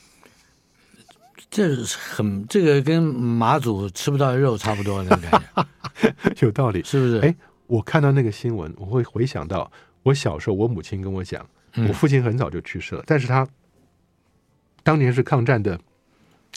[1.50, 6.16] 这是很这个跟马祖吃不到的肉差不多的感觉，
[6.46, 6.84] 有道理。
[6.84, 7.20] 是不是？
[7.20, 7.36] 哎，
[7.68, 9.70] 我看到那个新闻，我会回想到
[10.04, 11.46] 我小时候，我母亲跟我讲，
[11.88, 13.48] 我父亲很早就去世了，嗯、但是他
[14.84, 15.80] 当年是抗战的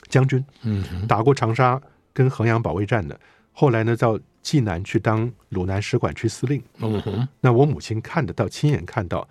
[0.08, 1.80] 将军，嗯，打过长沙
[2.12, 3.18] 跟衡阳保卫战的，
[3.52, 9.28] 后来呢到济南去当鲁南使馆区司令，嗯哼，那我母亲看得到，亲眼看到。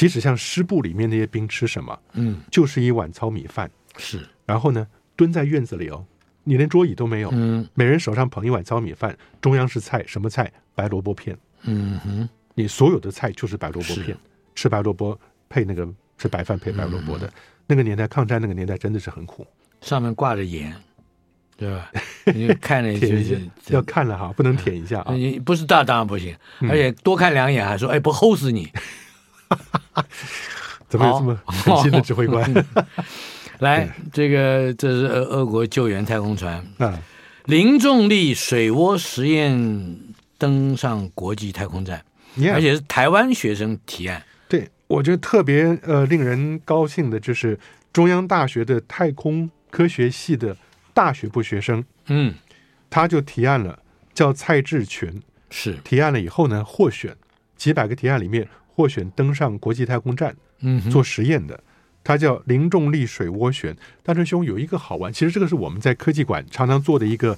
[0.00, 4.26] 即使像师部里面那些兵吃什么，嗯，就是一碗糙米饭，是。
[4.46, 6.02] 然后呢，蹲在院子里哦，
[6.42, 10.50] 你连桌椅都没有，嗯，每人手上捧一碗糙米饭，中央是菜，什么菜？
[10.74, 14.16] 白萝卜片，嗯哼，你所有的菜就是白萝卜片，
[14.54, 15.86] 吃白萝卜配那个
[16.16, 17.32] 吃白饭配白萝卜的，嗯、
[17.66, 19.46] 那个年代抗战那个年代真的是很苦，
[19.82, 20.74] 上面挂着盐，
[21.58, 21.92] 对吧？
[22.34, 28.66] 你看了 就是要看了哈，不能舔一下啊，你不是大当然不行，而且多看两眼还说，哎，不齁死你。
[30.88, 32.42] 怎么有这么狠心的指挥官？
[32.52, 32.64] 哦、
[33.60, 36.98] 来，这个这是俄俄国救援太空船啊，
[37.44, 39.98] 零重力水涡实验
[40.36, 42.04] 登上国际太空站
[42.36, 44.20] ，yeah, 而且是台湾学生提案。
[44.48, 47.58] 对，我觉得特别呃令人高兴的就是
[47.92, 50.56] 中央大学的太空科学系的
[50.92, 52.34] 大学部学生，嗯，
[52.88, 53.78] 他就提案了，
[54.12, 57.14] 叫蔡志群，是提案了以后呢，获选
[57.56, 58.48] 几百个提案里面。
[58.80, 61.62] 获选登上国际太空站，嗯，做实验的，
[62.02, 63.76] 它叫零重力水涡旋。
[64.02, 67.36] 大春兄有一个好玩，其实这个是我们在科技馆常常做的一个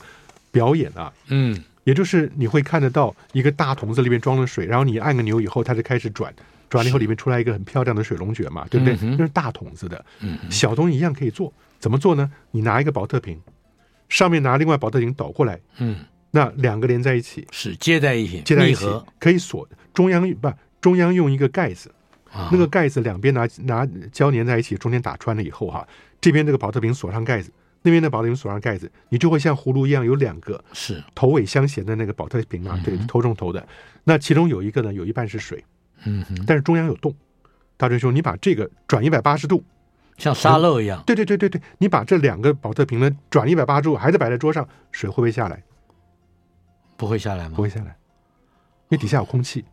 [0.52, 6.33] 表演啊，嗯，也就是你会看得到一个大桶子里面装了水，然后你按个钮以后，它就开始转，
[6.70, 8.94] 转了以后里面出来一个很漂亮的水龙卷嘛，对不对？
[9.00, 12.31] 那、嗯、是大桶子的，嗯，小东西一样可以做，怎么做呢？
[12.52, 13.37] 你拿一个保特瓶，
[14.09, 15.96] 上面拿另外保特瓶倒过来，嗯，
[16.31, 18.87] 那两个连在一起，是接在一起，接在一起
[19.18, 20.48] 可以锁中央不。
[20.82, 21.90] 中央用一个盖子，
[22.50, 25.86] 那个盖子两边拿拿胶粘在一起，中间打穿了以后哈，
[26.20, 33.66] 这边这个宝特瓶锁上盖子，那边的宝特瓶锁上盖子，你就会像葫芦一样有两个是头尾相衔的那个宝特瓶啊，对，头中头的。
[34.04, 35.64] 那其中有一个呢，有一半是水，
[36.04, 37.14] 嗯，但是中央有洞。
[37.76, 39.64] 大锤兄，你把这个转一百八十度，
[40.16, 41.02] 像沙漏一样。
[41.04, 45.62] 对对对对对，你把这两个宝特瓶呢转一百八十度，还是摆在桌上，水会不会下来？
[46.96, 47.56] 不会下来吗？
[47.56, 47.96] 不会下来，
[48.88, 49.64] 因为底下有空气。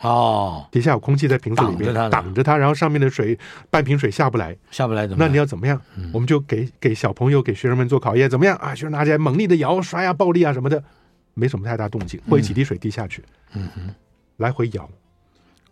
[0.00, 3.38] 哦，底下有空气在瓶子里面挡着它，然后上面的水
[3.70, 5.24] 半瓶水下不来，下不来怎么？
[5.24, 5.80] 那你要怎么样？
[5.96, 8.54] 嗯、我们就给给小朋友给学生们做考验，怎么样？
[8.58, 8.74] 啊？
[8.74, 10.82] 学生拿起来猛力的摇、刷呀、暴力啊什么的，
[11.32, 13.94] 没什么太大动静，会几滴水滴下去，嗯哼，
[14.36, 14.88] 来回摇，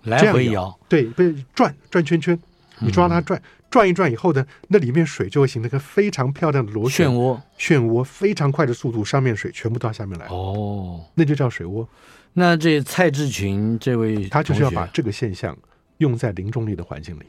[0.05, 2.39] 来回摇，对，被转转圈圈，
[2.79, 7.07] 你抓它转、嗯、转一转以后呢，那里面水就会形成一个非常漂亮的螺旋。
[7.07, 11.87] 漩涡，漩涡非常快的速度，上面水全部到下面来，哦，那就叫水涡。
[12.37, 15.57] 那这蔡志群这位，他就是要把这个现象
[15.99, 17.27] 用在零重力的环境里，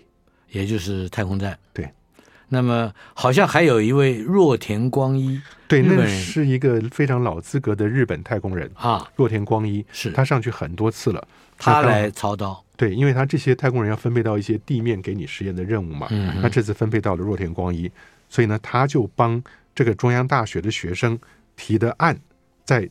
[0.49, 1.55] 也就是太空站。
[1.71, 1.87] 对，
[2.49, 9.07] 那么好像还有一位若田光一，对，那是一个非常老资格的日本太空人啊。
[9.15, 12.59] 若田光一是他上去很多次了，他来操刀。
[12.75, 16.07] 对，因为他这些太空人要分配到一些地面给你实验的任务嘛。
[16.09, 17.91] 嗯，那这次分配到了若田光一，
[18.27, 19.39] 所以呢，他就帮
[19.75, 21.19] 这个中央大学的学生
[21.55, 22.19] 提的案，
[22.63, 22.89] 在。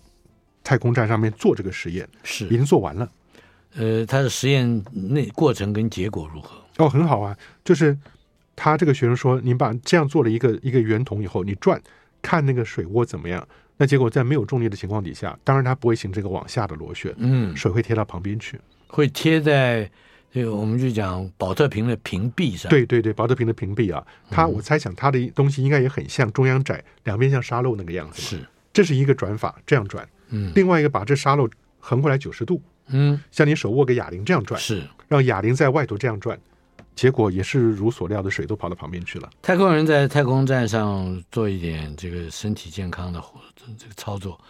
[0.65, 3.09] 太空站上面做这个实验是已经做完了，
[3.77, 6.57] 呃，他的实验那过程跟结果如何？
[6.79, 7.97] 哦，很好啊，就是
[8.57, 11.81] 他这个学生说，你把这样做了一个一个圆筒以后，你转
[12.23, 13.47] 看那个水涡怎么样？
[13.77, 19.91] 那结果在没有重力的情况底下，当然它不会形成一个往下的螺旋，嗯，水会贴到旁边去，会贴在
[20.33, 22.71] 这个我们就讲保特瓶的瓶壁上。
[22.71, 28.23] 对对对，保特瓶的瓶壁啊，它我猜想它的东西应该也很像中央窄，两边像沙漏那个样子。
[28.23, 28.39] 是，
[28.73, 30.09] 这是一个转法，这样转。
[30.29, 36.39] 嗯，另外一个把这沙漏横过来九十度，嗯，像你手握个哑铃这样转，是让哑铃在外头这样转。
[36.97, 39.29] 结果也是如所料的，水都跑到旁边去了。
[39.43, 43.21] 太空人在太空站上做一点这个身体健康的
[43.77, 44.41] 这个操作，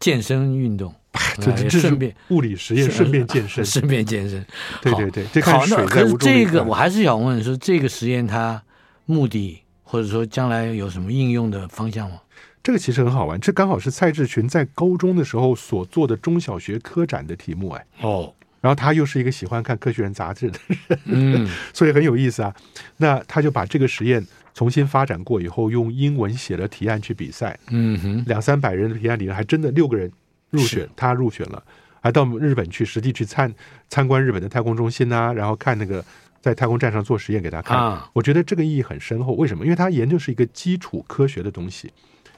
[0.00, 0.92] 健身运动，
[1.40, 4.44] 这这顺便物理实验， 顺便健身，顺便健身。
[4.82, 8.60] 对对对，好，那可是这个我还是想问说，这个实验它
[9.06, 12.18] 目的或者说将来有什么应用的方向吗？
[12.64, 17.86] 这个其实很好玩，这刚好是蔡志群在高中的时候所做的中小学科展的题目哎。
[18.00, 18.34] 哦。
[18.62, 22.54] 然后他又是一个喜欢看《科学人》杂志的人，嗯， 所以很有意思啊。
[22.96, 27.58] 那他就把这个实验重新发展过以后，用英文写了提案去比赛。
[27.68, 30.10] 嗯哼，两三百人的提案里面，还真的六个人
[30.48, 31.62] 入选，他入选了，
[32.00, 33.54] 还到日本去实地去参
[33.90, 36.02] 参观日本的太空中心啊，然后看那个
[36.40, 37.76] 在太空站上做实验给他看。
[37.76, 39.34] 啊，我觉得这个意义很深厚。
[39.34, 39.64] 为什么？
[39.64, 41.92] 因为他研究是一个基础科学的东西。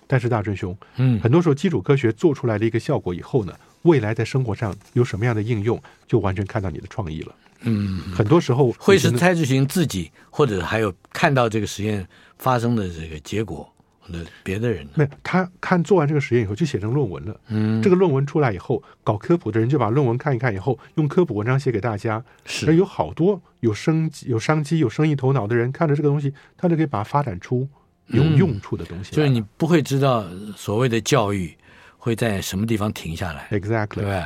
[0.07, 7.35] 但是大春兄，嗯，很多时候基础科学做出来的一个效果以后呢，未来在生活上有什么样的应用，就完全看到你的创意了。
[7.63, 12.07] 嗯，很多时候会是蔡志群自己，或者还有看到这个实验
[12.39, 13.67] 发生的这个结果
[14.13, 14.87] 的别的人。
[14.95, 17.41] 没有，他看做完这个实验以后就写成论文了。
[17.49, 22.23] 嗯，这个论文出来以后，搞科普的人就把论文看一看以后，用科普文章写给大家。
[22.45, 27.67] 是，而有好多有生有商机、有生意头脑的人看着这个东西，他就可以把它发展出。
[28.09, 30.25] 有用处的东西，嗯，就是你不会知道
[30.57, 31.57] 所谓的教育
[31.97, 34.25] 会在什么地方停下来，exactly，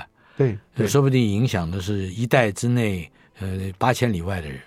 [0.74, 4.58] 对说不定影响的是一代之内，呃，八千里外的人。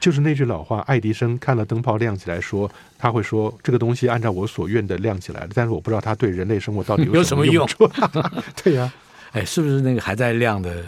[0.00, 7.86] 就是那句老话，爱迪生看了灯泡亮起来说，说他会说这个东西按照我所愿的亮起来了，但是我不知道它对人类生活到底有 什么用处。
[8.64, 8.94] 对呀，啊，
[9.32, 10.82] 哎，是不是那个还在亮的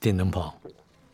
[0.00, 0.58] 电灯泡？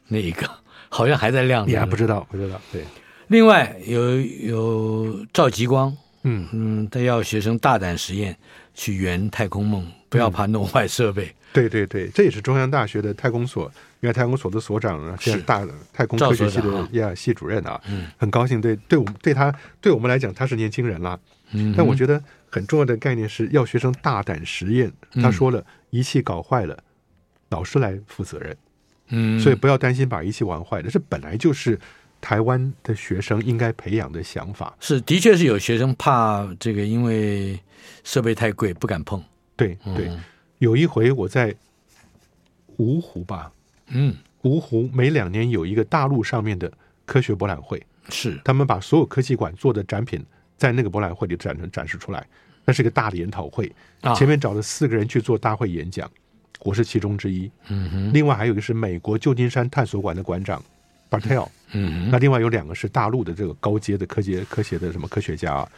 [0.06, 0.48] 那一个
[0.88, 2.24] 好像还在亮，你还不知道？
[2.30, 2.84] 不知道，对。
[3.28, 6.46] 另外有有赵极光，嗯。
[6.52, 8.36] 嗯，他要学生大胆实验，
[8.74, 11.26] 去圆太空梦，不要怕弄坏设备。
[11.26, 21.18] 嗯、对对对，这也是中央大学的太空所，原来太空所的所长啊，现在大太空科学系的呀系主任啊，嗯，很高兴对对我们对他对我们来讲他是年轻人啦，
[21.52, 24.92] 嗯，但我觉得很重要的概念是要学生大胆实验。
[25.22, 26.78] 他说了，仪器搞坏了，
[27.50, 28.56] 老师来负责任，
[29.08, 31.78] 嗯，所以不要担心把仪器玩坏了，这本来就是。
[32.22, 34.74] 台湾的学生应该培养的想法。
[34.80, 37.58] 是，的确是有学生怕这个，因为
[38.04, 39.22] 设备太贵不敢碰。
[39.56, 40.10] 对对，
[40.58, 41.54] 有一回我在
[42.78, 43.52] 芜湖吧，
[43.88, 46.72] 嗯，芜湖每两年有一个大陆上面的
[47.04, 48.40] 科学博览会，是。
[48.44, 50.24] 他们把所有科技馆做的展品
[50.56, 52.24] 在那个博览会里展展示出来，
[52.64, 53.70] 那是个大的研讨会，
[54.16, 56.10] 前面找了四个人去做大会演讲，
[56.60, 57.50] 我是其中之一。
[57.68, 60.62] 嗯哼，另外还有一个是美国旧金山探索馆的馆长。
[61.12, 65.68] Bartell，嗯，那另外有两个是大陆的这个高阶的科学科学的什么科学家啊？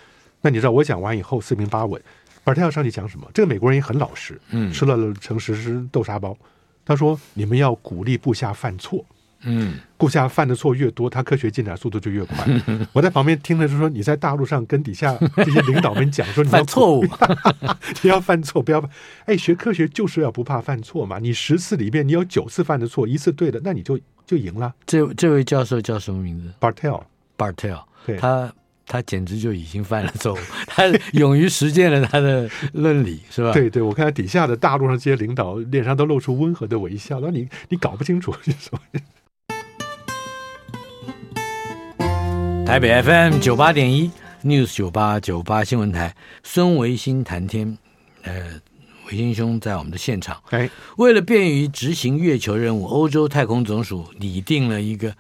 [0.40, 2.00] 那你知道我讲完以后四平八稳
[2.44, 3.28] ，Bartell 上去讲什么？
[3.34, 6.36] 这个美国人也很老实，嗯，吃了诚实豆沙包。
[6.84, 9.04] 他说：“你们要鼓励部下犯错，
[9.44, 12.46] 嗯，顾下犯的错越多，他科学进展速度就越快。
[12.92, 17.04] ”我在旁边听的就说：“你在大陆上跟底下这些领导们讲说，你要 犯错误，
[18.02, 18.90] 你要犯错，不要
[19.26, 21.18] 哎，学科学就是要不怕犯错嘛。
[21.18, 24.72] 你十次里面你有九次犯的错，一次对的，那你就。”就赢了。
[24.86, 28.50] 这这位教授叫什么名字？Bartell，Bartell，对他
[28.86, 33.52] 他简直就已经犯了错误，他勇于实践了他的论理，是吧？
[33.52, 37.20] 对对，我看他底下的大陆上这些领导脸上都露出温和的微笑。
[37.20, 38.34] 那你你搞不清楚，
[42.66, 44.10] 台北 FM 九八点一
[44.42, 47.76] News 九八九八新闻台，孙维新谈天，
[48.22, 48.60] 呃。
[49.10, 50.42] 维新兄在我们的现场。
[50.48, 55.14] 哎，为了便于执行月球任务，欧洲太空总署拟定了一个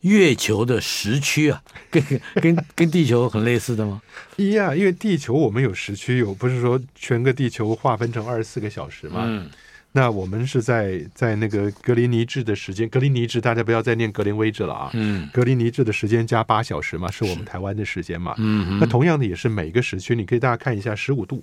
[0.00, 4.02] 月球的时区啊，跟跟跟地球很类似的吗？
[4.36, 9.22] 一样，因为地球我们有时区，有不是说全个地球划分成二十四个小时嘛？
[9.24, 9.48] 嗯，
[9.92, 14.90] 那我们是在在那个格林尼治的时间，格林尼治大家不要再念格林威治了啊。
[14.94, 18.34] 嗯，格林尼治的时间加八小时嘛，是我们台湾的时间嘛。
[18.38, 21.42] 嗯，那同样的也是每个时区，你可以大家看一下十五度。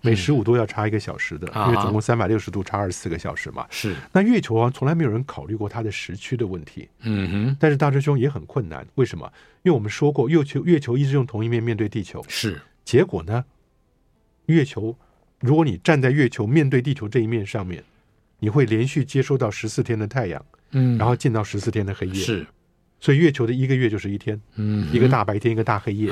[0.00, 3.66] 每十五度要差一个小时的，嗯、因为总共三百六十度差二十四个小时嘛。
[3.68, 3.94] 是。
[4.12, 6.88] 那月球啊，从来没有人考虑过它的时区的问题。
[7.02, 7.56] 嗯哼。
[7.60, 9.30] 但是大师兄也很困难，为什么？
[9.62, 12.24] 因为我们说过，月球月球一直用同一面面对地球。
[12.28, 12.58] 是。
[12.82, 13.44] 结果呢？
[14.46, 14.96] 月球，
[15.44, 17.84] 如果你站在月球面对地球这一面上面，
[18.38, 22.14] 你会连续接收到十四天的太阳，嗯，然后进到十四天的黑夜。
[22.14, 22.46] 是。
[22.98, 26.10] 所以月球的一个月就是一天，嗯，一个大白天，一个大黑夜。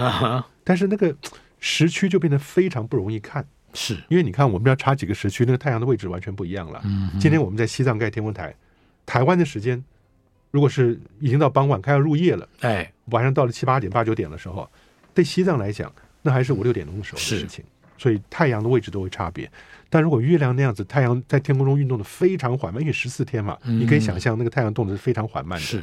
[0.62, 1.16] 但是那个
[1.60, 3.42] 时区就变得非常不容易看。
[3.72, 6.82] 是因为你看，我们要差几个时区，那个太阳的位置完全不一样了。
[6.84, 8.54] 嗯，今天我们在西藏盖天文台，
[9.06, 9.82] 台湾的时间
[10.50, 14.68] 如果是已经到傍晚，快要入夜了，哎，晚上到了七八点、八九点的时候，
[15.14, 17.64] 对西藏来讲，那还是五六点钟的时候的事情。
[17.98, 19.50] 所以太阳的位置都会差别。
[19.88, 25.64] 但如果月亮那样子，太阳在天空中运动的非常缓慢，因为十四天嘛，嗯，你可以想象那个太阳动的是非常缓慢的。
[25.64, 25.82] 是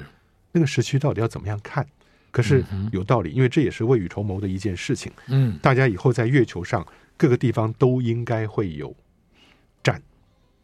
[0.52, 1.86] 那个时区到底要怎么样看？
[2.32, 5.12] 可是有道理，因为这也是未雨绸缪的一件事情。
[5.28, 6.86] 嗯，大家以后在月球上
[7.18, 8.96] 各个地方都应该会有
[9.84, 10.02] 站，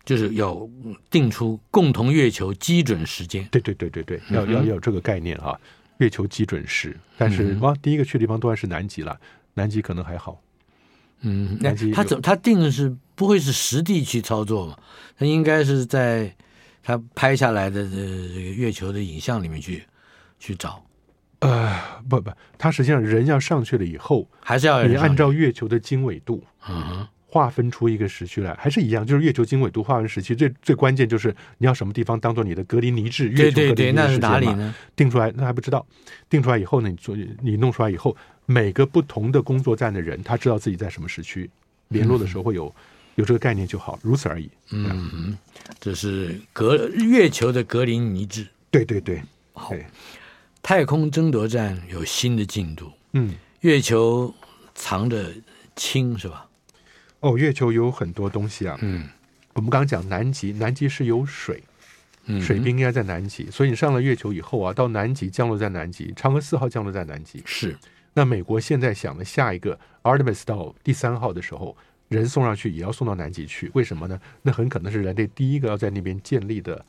[0.03, 0.67] 就是要
[1.09, 3.47] 定出共同月球基准时间。
[3.51, 5.59] 对对对对对，要要要有这个概念哈。
[5.97, 9.19] 月球基准时，但是哇，第一个去的地方当然是南极了，
[9.53, 10.39] 南极可能还好。
[11.21, 14.77] 嗯，那他怎么他定的是不会是实地去操作嘛？
[15.17, 16.35] 他应该是在
[16.83, 19.83] 他拍下来的这个月球的影像里面去
[20.39, 20.83] 去找。
[21.39, 21.75] 呃，
[22.09, 30.35] 不不，他实际上人要上去了以后，还是要你按照月球的经纬度，嗯，划分出一个时区来，还是一样，就是月球经纬度划分时区。
[30.35, 34.73] 最最关键就是你要什么地方当做你的格林尼治月球格林尼治是哪里呢？
[34.95, 35.85] 定出来那还不知道，
[36.29, 38.15] 定出来以后呢，你做你弄出来以后。
[38.45, 41.49] 每个不同的工作站的人，他知道自己在什么时区，
[41.87, 42.73] 联络的时候会有、嗯、
[43.15, 44.49] 有这个概念就好，如此而已。
[44.71, 45.37] 嗯，
[45.79, 48.47] 这是格月球的格林尼治。
[48.69, 49.21] 对对对，
[49.53, 49.73] 好。
[50.61, 52.91] 太空争夺战有新的进度。
[53.13, 54.33] 嗯，月球
[54.73, 55.31] 藏着
[55.75, 56.47] 氢是吧？
[57.19, 58.77] 哦，月球有很多东西啊。
[58.81, 59.07] 嗯，
[59.53, 61.63] 我们刚刚讲南极，南极是有水，
[62.25, 67.77] 嗯，水冰应该在南极，所以你上了月球以后啊，到南极降落在南极，嫦娥四号降落在南极是。
[68.15, 71.75] 那美国现在想的下一个 Artemis 到第三号的时候，
[72.07, 74.17] 人送上去也要送到南极去，为什么呢？
[74.41, 76.83] 那很可能是人类第一个要在那边建立的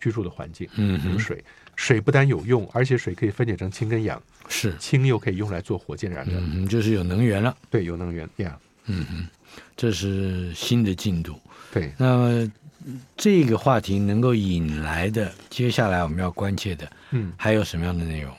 [0.00, 0.68] 居住的环境。
[0.74, 1.42] 嗯，有水，
[1.76, 7.56] 水不但有用，而且水可以分解成氢跟氧，是氢又可以用来做火箭燃料，嗯，就是有能源了。
[7.70, 8.58] 对，有能源呀。
[8.58, 9.26] Yeah、嗯哼，
[9.76, 11.38] 这是新的进度。
[11.72, 12.52] 对，那么
[13.16, 18.34] 这个话题能够引来的，接下来我们要关切的，嗯，还有什么样的内容？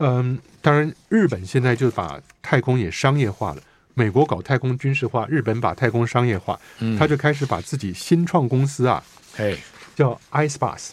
[0.00, 3.62] 嗯，当然，日本现在就把太空也商业化了。
[3.94, 9.02] 美国搞太空军事化，日本把太空商业化，嗯，他就开始把自己新创公司啊，
[9.36, 9.54] 哎，
[9.94, 10.90] 叫 iSpace，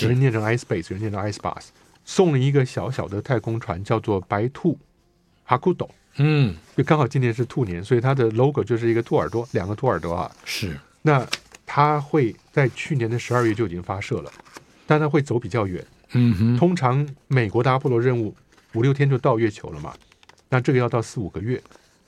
[0.00, 1.66] 有人念成 iSpace，有人念成 iSpace，
[2.06, 4.78] 送了一个小小的太空船，叫做白兔
[5.44, 10.30] 哈库斗，嗯，就刚好今年是兔年，所以它的 logo 就是一个兔耳朵，两个兔耳朵啊。
[10.46, 11.26] 是，那
[11.66, 14.32] 它会在去年的十二月就已经发射了，
[14.86, 15.84] 但它会走比较远。
[16.12, 18.34] 嗯哼，通常美国的阿波罗任务
[18.74, 19.94] 五六天就到月球了嘛，
[20.48, 21.62] 那这个要到四五个月，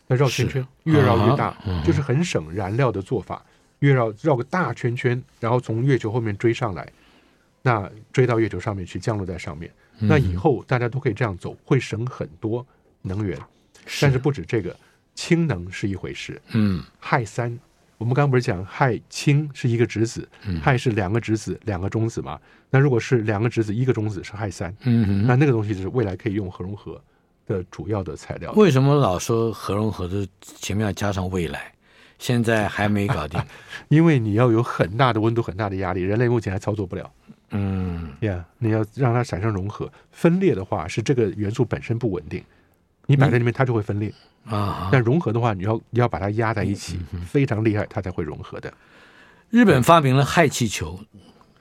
[0.07, 3.45] 那绕圈圈越绕越大，啊、就是很省燃料的做法，
[3.81, 6.91] 越绕绕个大圈圈，然后从月球后面追上来，
[7.63, 12.67] 那追到月球上面去降落在上面，嗯、那以后大家都可以这样走，会省很多
[13.03, 13.39] 能源。
[14.01, 14.77] 但是不止这个，
[15.15, 17.59] 氢能是一回事，嗯，氦三。
[18.01, 20.27] 我们刚刚不是讲氦氢是一个质子，
[20.65, 22.41] 氦是两个质子两个中子嘛？
[22.71, 26.99] 那如果是两个质子一个中子是氦三，嗯哼，那那个东西就是未来可以用核融合
[27.47, 28.53] 的主要的材料。
[28.53, 31.71] 为什么老说核融合的前面要加上未来？
[32.19, 33.39] 现在还没搞定，
[33.89, 37.13] 因为你要有很大的温度、很大的压力，人类目前还操作不了。
[37.51, 42.43] 嗯，呀，你要让它产生融合分裂的话，是这个元素本身不稳定，
[43.11, 44.13] 你摆在那边它就会分裂。
[44.45, 46.99] 啊，但融合的话，你要你要把它压在一起，
[47.29, 48.73] 非常厉害，它才会融合的。
[49.51, 50.99] 日本发明了氦气球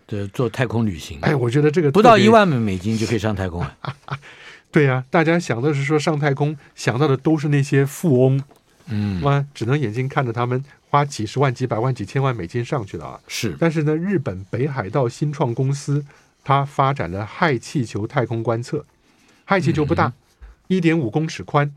[0.07, 4.17] 的做太空旅行，哎，我觉得这个不到一万美金就可以上太空啊。
[4.71, 8.41] 对呀，大家想的是说上太空，想到的都是那些富翁，
[8.87, 13.19] 嗯，哇，只能眼睛看着他们花几十万、几百万、几千万美金上去了啊。
[13.27, 16.05] 是，但是呢，日本北海道新创公司
[16.43, 18.85] 它发展了氦气球太空观测，
[19.47, 20.13] 氦气球不大，
[20.69, 21.75] 一点五公尺宽。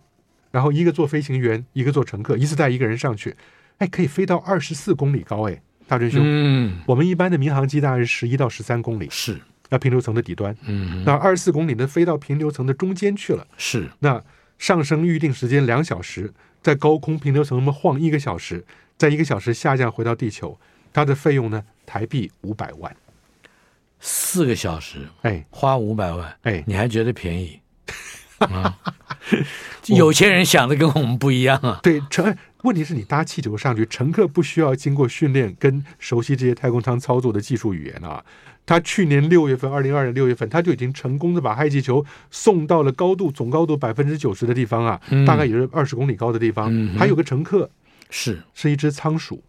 [0.53, 3.35] 然后一个做飞行员，一个做乘客，一次带一个人上去，
[3.79, 9.41] 哎，可以飞到二十四公里高，哎，大真兄，嗯，我们一般的民航机大概是十一到十三公里，是，
[9.71, 14.23] 那平流层的底端，嗯，那二十四公里呢，飞到平流层的中间去了，是，那
[14.59, 16.31] 上升预定时间两小时，
[16.61, 18.63] 在高空平流层那么晃一个小时，
[18.99, 20.61] 在一个小时下降回到地球，
[20.93, 22.95] 它的费用呢，台币五百万，
[24.01, 27.59] 四个小时，哎，花五百万，哎，你还觉得便宜？
[28.45, 28.79] 啊，
[29.87, 31.81] 有钱人想的跟我们不一样啊。
[31.83, 38.25] 对，乘问题是你搭气球上去，乘客不需要经过训练跟熟悉这些太空舱操作的技术语言啊。
[38.65, 46.69] 他去年六月份，二零二二年六月份，他就已经成功的把氦气球送到了高度总高度百分之九十的地方啊，嗯、大概也是二十公里高的地方。
[46.71, 47.69] 嗯、还有个乘客
[48.09, 49.43] 是是一只仓鼠。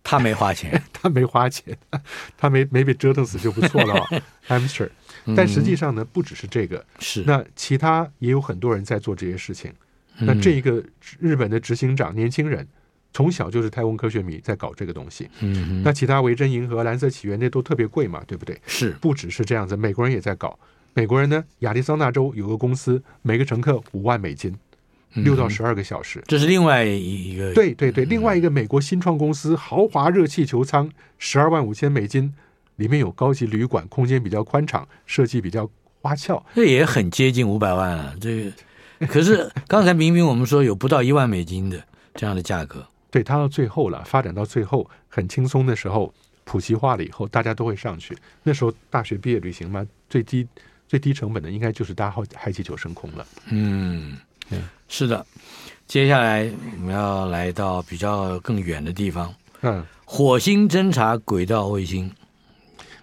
[0.10, 1.76] 他没花钱，他没花钱，
[2.36, 4.22] 他没没被折腾死就不错了、 哦。
[4.48, 4.88] Hamster，
[5.36, 9.72] 但实际上呢，不只是这个，是那其他也有很多人在做这些事情。
[10.18, 10.82] 嗯、那这一个
[11.18, 12.66] 日本的执行长年轻人，
[13.12, 15.30] 从小就是太空科学迷在搞这个东西。
[15.40, 18.60] 嗯，那其他维珍银河、蓝色起源那都特别贵嘛，对不对？
[18.66, 20.58] 是不只是这样子，美国人也在搞。
[20.92, 24.52] 美国人呢，亚利桑那州有个公司，每个乘客五万美金，
[25.14, 26.18] 六到十二个小时。
[26.20, 27.52] 嗯，这是另外一个。
[27.52, 32.32] 对对对，另外一个美国新创公司，豪华热气球舱，十二万五千美金，
[32.76, 35.68] 里面有高级旅馆，空间比较宽敞，设计比较
[36.00, 36.44] 花俏。
[36.54, 39.06] 这也很接近五百万啊，这个。
[39.06, 41.82] 可是 刚才明明我们说有不到一万美金的
[42.14, 42.86] 这样的价格。
[43.10, 48.16] 对，它到最后了，发展到最后很轻松的时候，普及化了以后，大家都会上去。
[48.42, 50.46] 那时候大学毕业旅行嘛，最低。
[50.88, 53.24] 最低成本的应该就是搭好氦气球升空了。
[53.46, 54.18] 嗯，
[55.00, 55.24] 是的。
[55.86, 56.46] 接下来
[56.78, 59.34] 我们要来到比较更远的地方。
[59.62, 62.12] 嗯，火星侦察轨道卫星，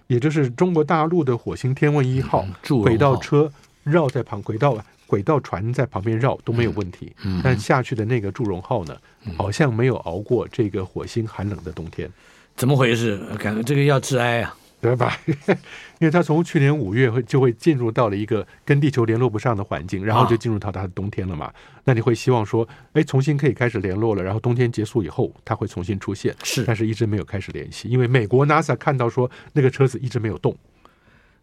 [0.06, 2.46] 也就是中国大陆的火星天问一号
[2.84, 3.50] 轨道车
[3.82, 4.78] 绕在旁轨道
[5.08, 7.12] 轨道船在旁边绕都没有问题。
[7.24, 8.96] 嗯，但下去的那个祝融号呢，
[9.36, 12.08] 好像没有熬过这个火星寒冷的冬天。
[12.54, 13.18] 怎么回事？
[13.40, 14.54] 感觉这个要致哀啊。
[14.80, 15.18] 对吧？
[15.98, 21.46] 因为它从去年五月会就会进入到了一个跟地球联络不上的环境，然后就进入到它的冬天了嘛。
[21.46, 21.54] 啊、
[21.84, 26.32] 那你会希望说，哎，重新可以开始联络了，然后冬天结束以后，它会重新出现。
[26.44, 30.56] 是，但是一直没有开始联系，因为美国 NASA 看到说那个车子一直没有动。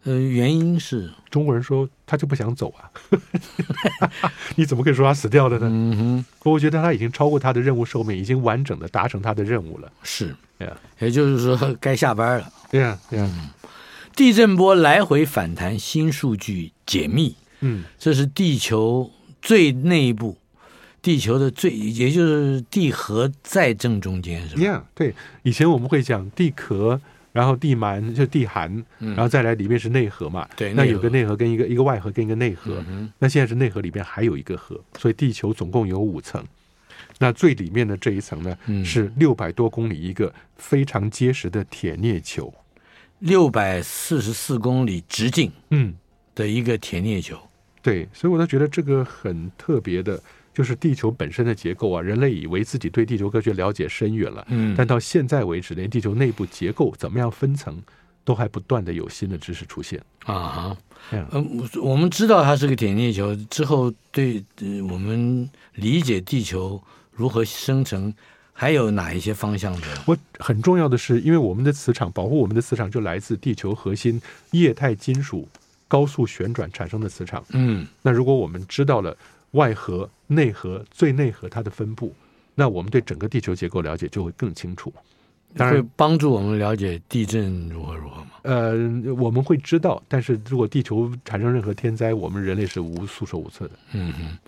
[0.04, 2.88] 呃，原因是中国人说他就不想走啊。
[4.56, 5.68] 你怎么可以说他死掉了呢？
[5.68, 9.92] 嗯哼，我觉得他已经超过他的任务寿命，已经完整的达成他的任务了。
[10.02, 10.34] 是。
[10.58, 10.74] Yeah.
[11.00, 12.52] 也就是说该下班了。
[12.70, 13.30] 对呀，对呀。
[14.14, 17.34] 地震波来回反弹，新数据解密。
[17.60, 19.10] 嗯，这是地球
[19.42, 20.38] 最内部，
[21.02, 25.14] 地球的最，也就是地核在正中间，是吧？Yeah，对。
[25.42, 26.98] 以前我们会讲地壳，
[27.32, 30.48] 然后地幔就地函，然后再来里面是内核嘛。
[30.56, 32.82] 对、嗯，那有个内核跟一个一个外核跟一个内核。
[32.88, 36.42] 嗯、那现在是内核里边还有一个核，所以地球总共有五层。
[37.18, 42.52] 那最里面的这一层呢，嗯、是六百多公里一个非常结实的铁镍球，
[43.20, 45.94] 六百四十四公里直径，嗯，
[46.34, 47.38] 的一个铁镍球。
[47.80, 52.02] 对，所以我都觉得这个很特别的，就是地球本身的结构啊。
[52.02, 57.82] 人类以为自己对地球科学了解深远了，嗯，但到现在为止，连地球内部结构怎么样分层，
[58.24, 60.76] 都还不断的有新的知识出现啊。
[61.12, 64.44] 嗯，我们知道它是个铁镍球之后，对，
[64.90, 66.78] 我们理解地球。
[67.16, 68.12] 如何生成？
[68.58, 69.86] 还有哪一些方向的？
[70.06, 74.18] 我很重要的是，因为我们的磁场保护我们的磁场就来自地球核心
[74.52, 75.46] 液态金属
[75.86, 77.44] 高速旋转产生的磁场。
[77.50, 79.14] 嗯，那如果我们知道了
[79.50, 82.14] 外核、内核、最内核它的分布，
[82.54, 84.90] 那我们对整个地球结构了解就会更清楚。
[85.54, 88.30] 当然，会帮助我们了解地震如何如何吗？
[88.42, 88.72] 呃，
[89.18, 93.72] 我们会知道，但是如果地球产生任何天灾，我们人类是无束手无策的。
[93.92, 94.38] 嗯哼。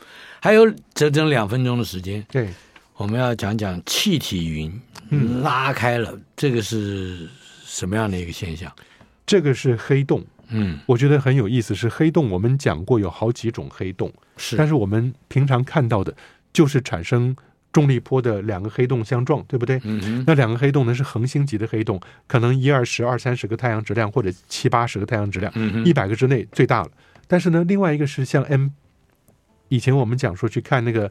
[0.40, 2.48] 还有整整两分钟的时间，对，
[2.96, 4.80] 我们要讲讲气体云
[5.10, 7.28] 嗯拉开了，嗯，这个是
[7.64, 8.72] 什么样的一个现象？
[9.26, 11.74] 这个是黑洞，嗯，我觉得很有意思。
[11.74, 16.14] 是黑洞，我们讲过有好几种黑洞，是，但是我们平常看到的，
[16.52, 17.36] 就是产生
[17.72, 19.80] 重力波的两个黑洞相撞，对不对？
[19.84, 26.90] 嗯哼，那两个黑洞呢是恒星级的黑洞，可能一二十、二三十个太阳质量，或者七八十个太阳质量，嗯，一百个之内最大了。
[27.26, 28.68] 但是呢，另外一个是像 M。
[29.68, 31.10] 以前我们讲说去看那个，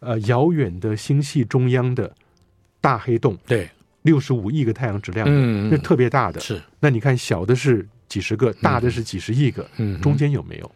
[0.00, 2.12] 呃，遥远的星系中央的
[2.80, 3.68] 大黑洞，对，
[4.02, 6.40] 六十五亿个太阳质量，嗯，那特别大的。
[6.40, 10.70] 是，那你看小的是几十个，大的是几十亿个，嗯，中间有没有？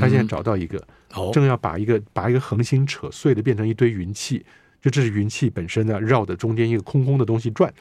[0.00, 4.44] 他现在找到一个，哦，正要把一个把一个恒星扯碎的变成一堆云气，
[4.82, 7.72] 就这是云气本身呢，绕着中间一个空空的东西转。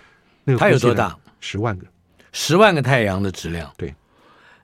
[0.43, 1.18] 那个它有多大？
[1.39, 1.88] 十万个，
[2.32, 3.93] 十万个太阳的质量，对。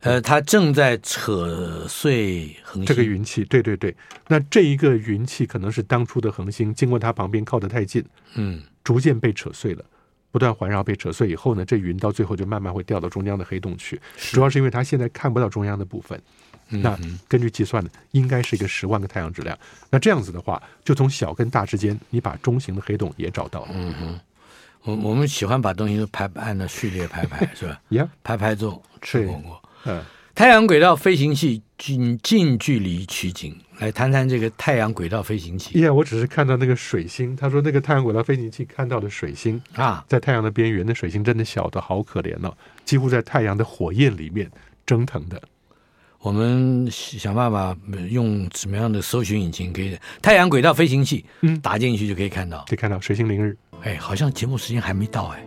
[0.02, 2.86] 呃，它正在扯碎恒星。
[2.86, 3.96] 这个云气，对对对。
[4.28, 9.86] 那这一个云气可能是当初的恒星，经过它旁边靠得太近，嗯，逐渐被扯碎了，
[10.32, 14.02] 不断环绕被扯碎以后呢，这云到最后就慢慢会掉到中央的黑洞去。
[14.18, 16.20] 主要是因为它现在看不到中央的部分。
[16.74, 16.98] 嗯、那
[17.28, 19.58] 根据计算呢，应该是一个十万个太阳质量。
[19.90, 23.68] 那这样子的话，就从小跟大之间，你把中型的黑洞也找到了。
[23.74, 24.20] 嗯哼，
[24.84, 27.82] 我我们喜欢把东西都排按照序列排排，是吧？
[27.90, 29.62] 呀，排排坐，吃火锅。
[29.86, 30.02] 嗯，
[30.36, 35.80] 太阳轨道飞行器近近距离取景，来谈谈这个太阳轨道飞行器。
[35.80, 37.36] 耶，我只是看到那个水星。
[37.36, 42.56] 他说那个太阳轨道飞行器看到的水星啊，在太阳的边缘，那水星真的小的好可怜哦，
[42.86, 44.50] 几乎在太阳的火焰里面
[44.86, 45.42] 蒸腾的。
[46.20, 47.76] 我们想办法
[48.12, 49.98] 用什么样的搜寻引擎可以？
[50.22, 53.58] 太阳轨道飞行器，嗯，打进去就可以看到，可以看到水星凌日。
[53.82, 55.44] 哎，好像节目时间还没到哎。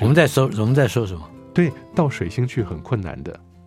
[0.00, 1.26] 我们在搜，我们在搜什么？
[1.58, 3.40] 所以，到水星去很困难的。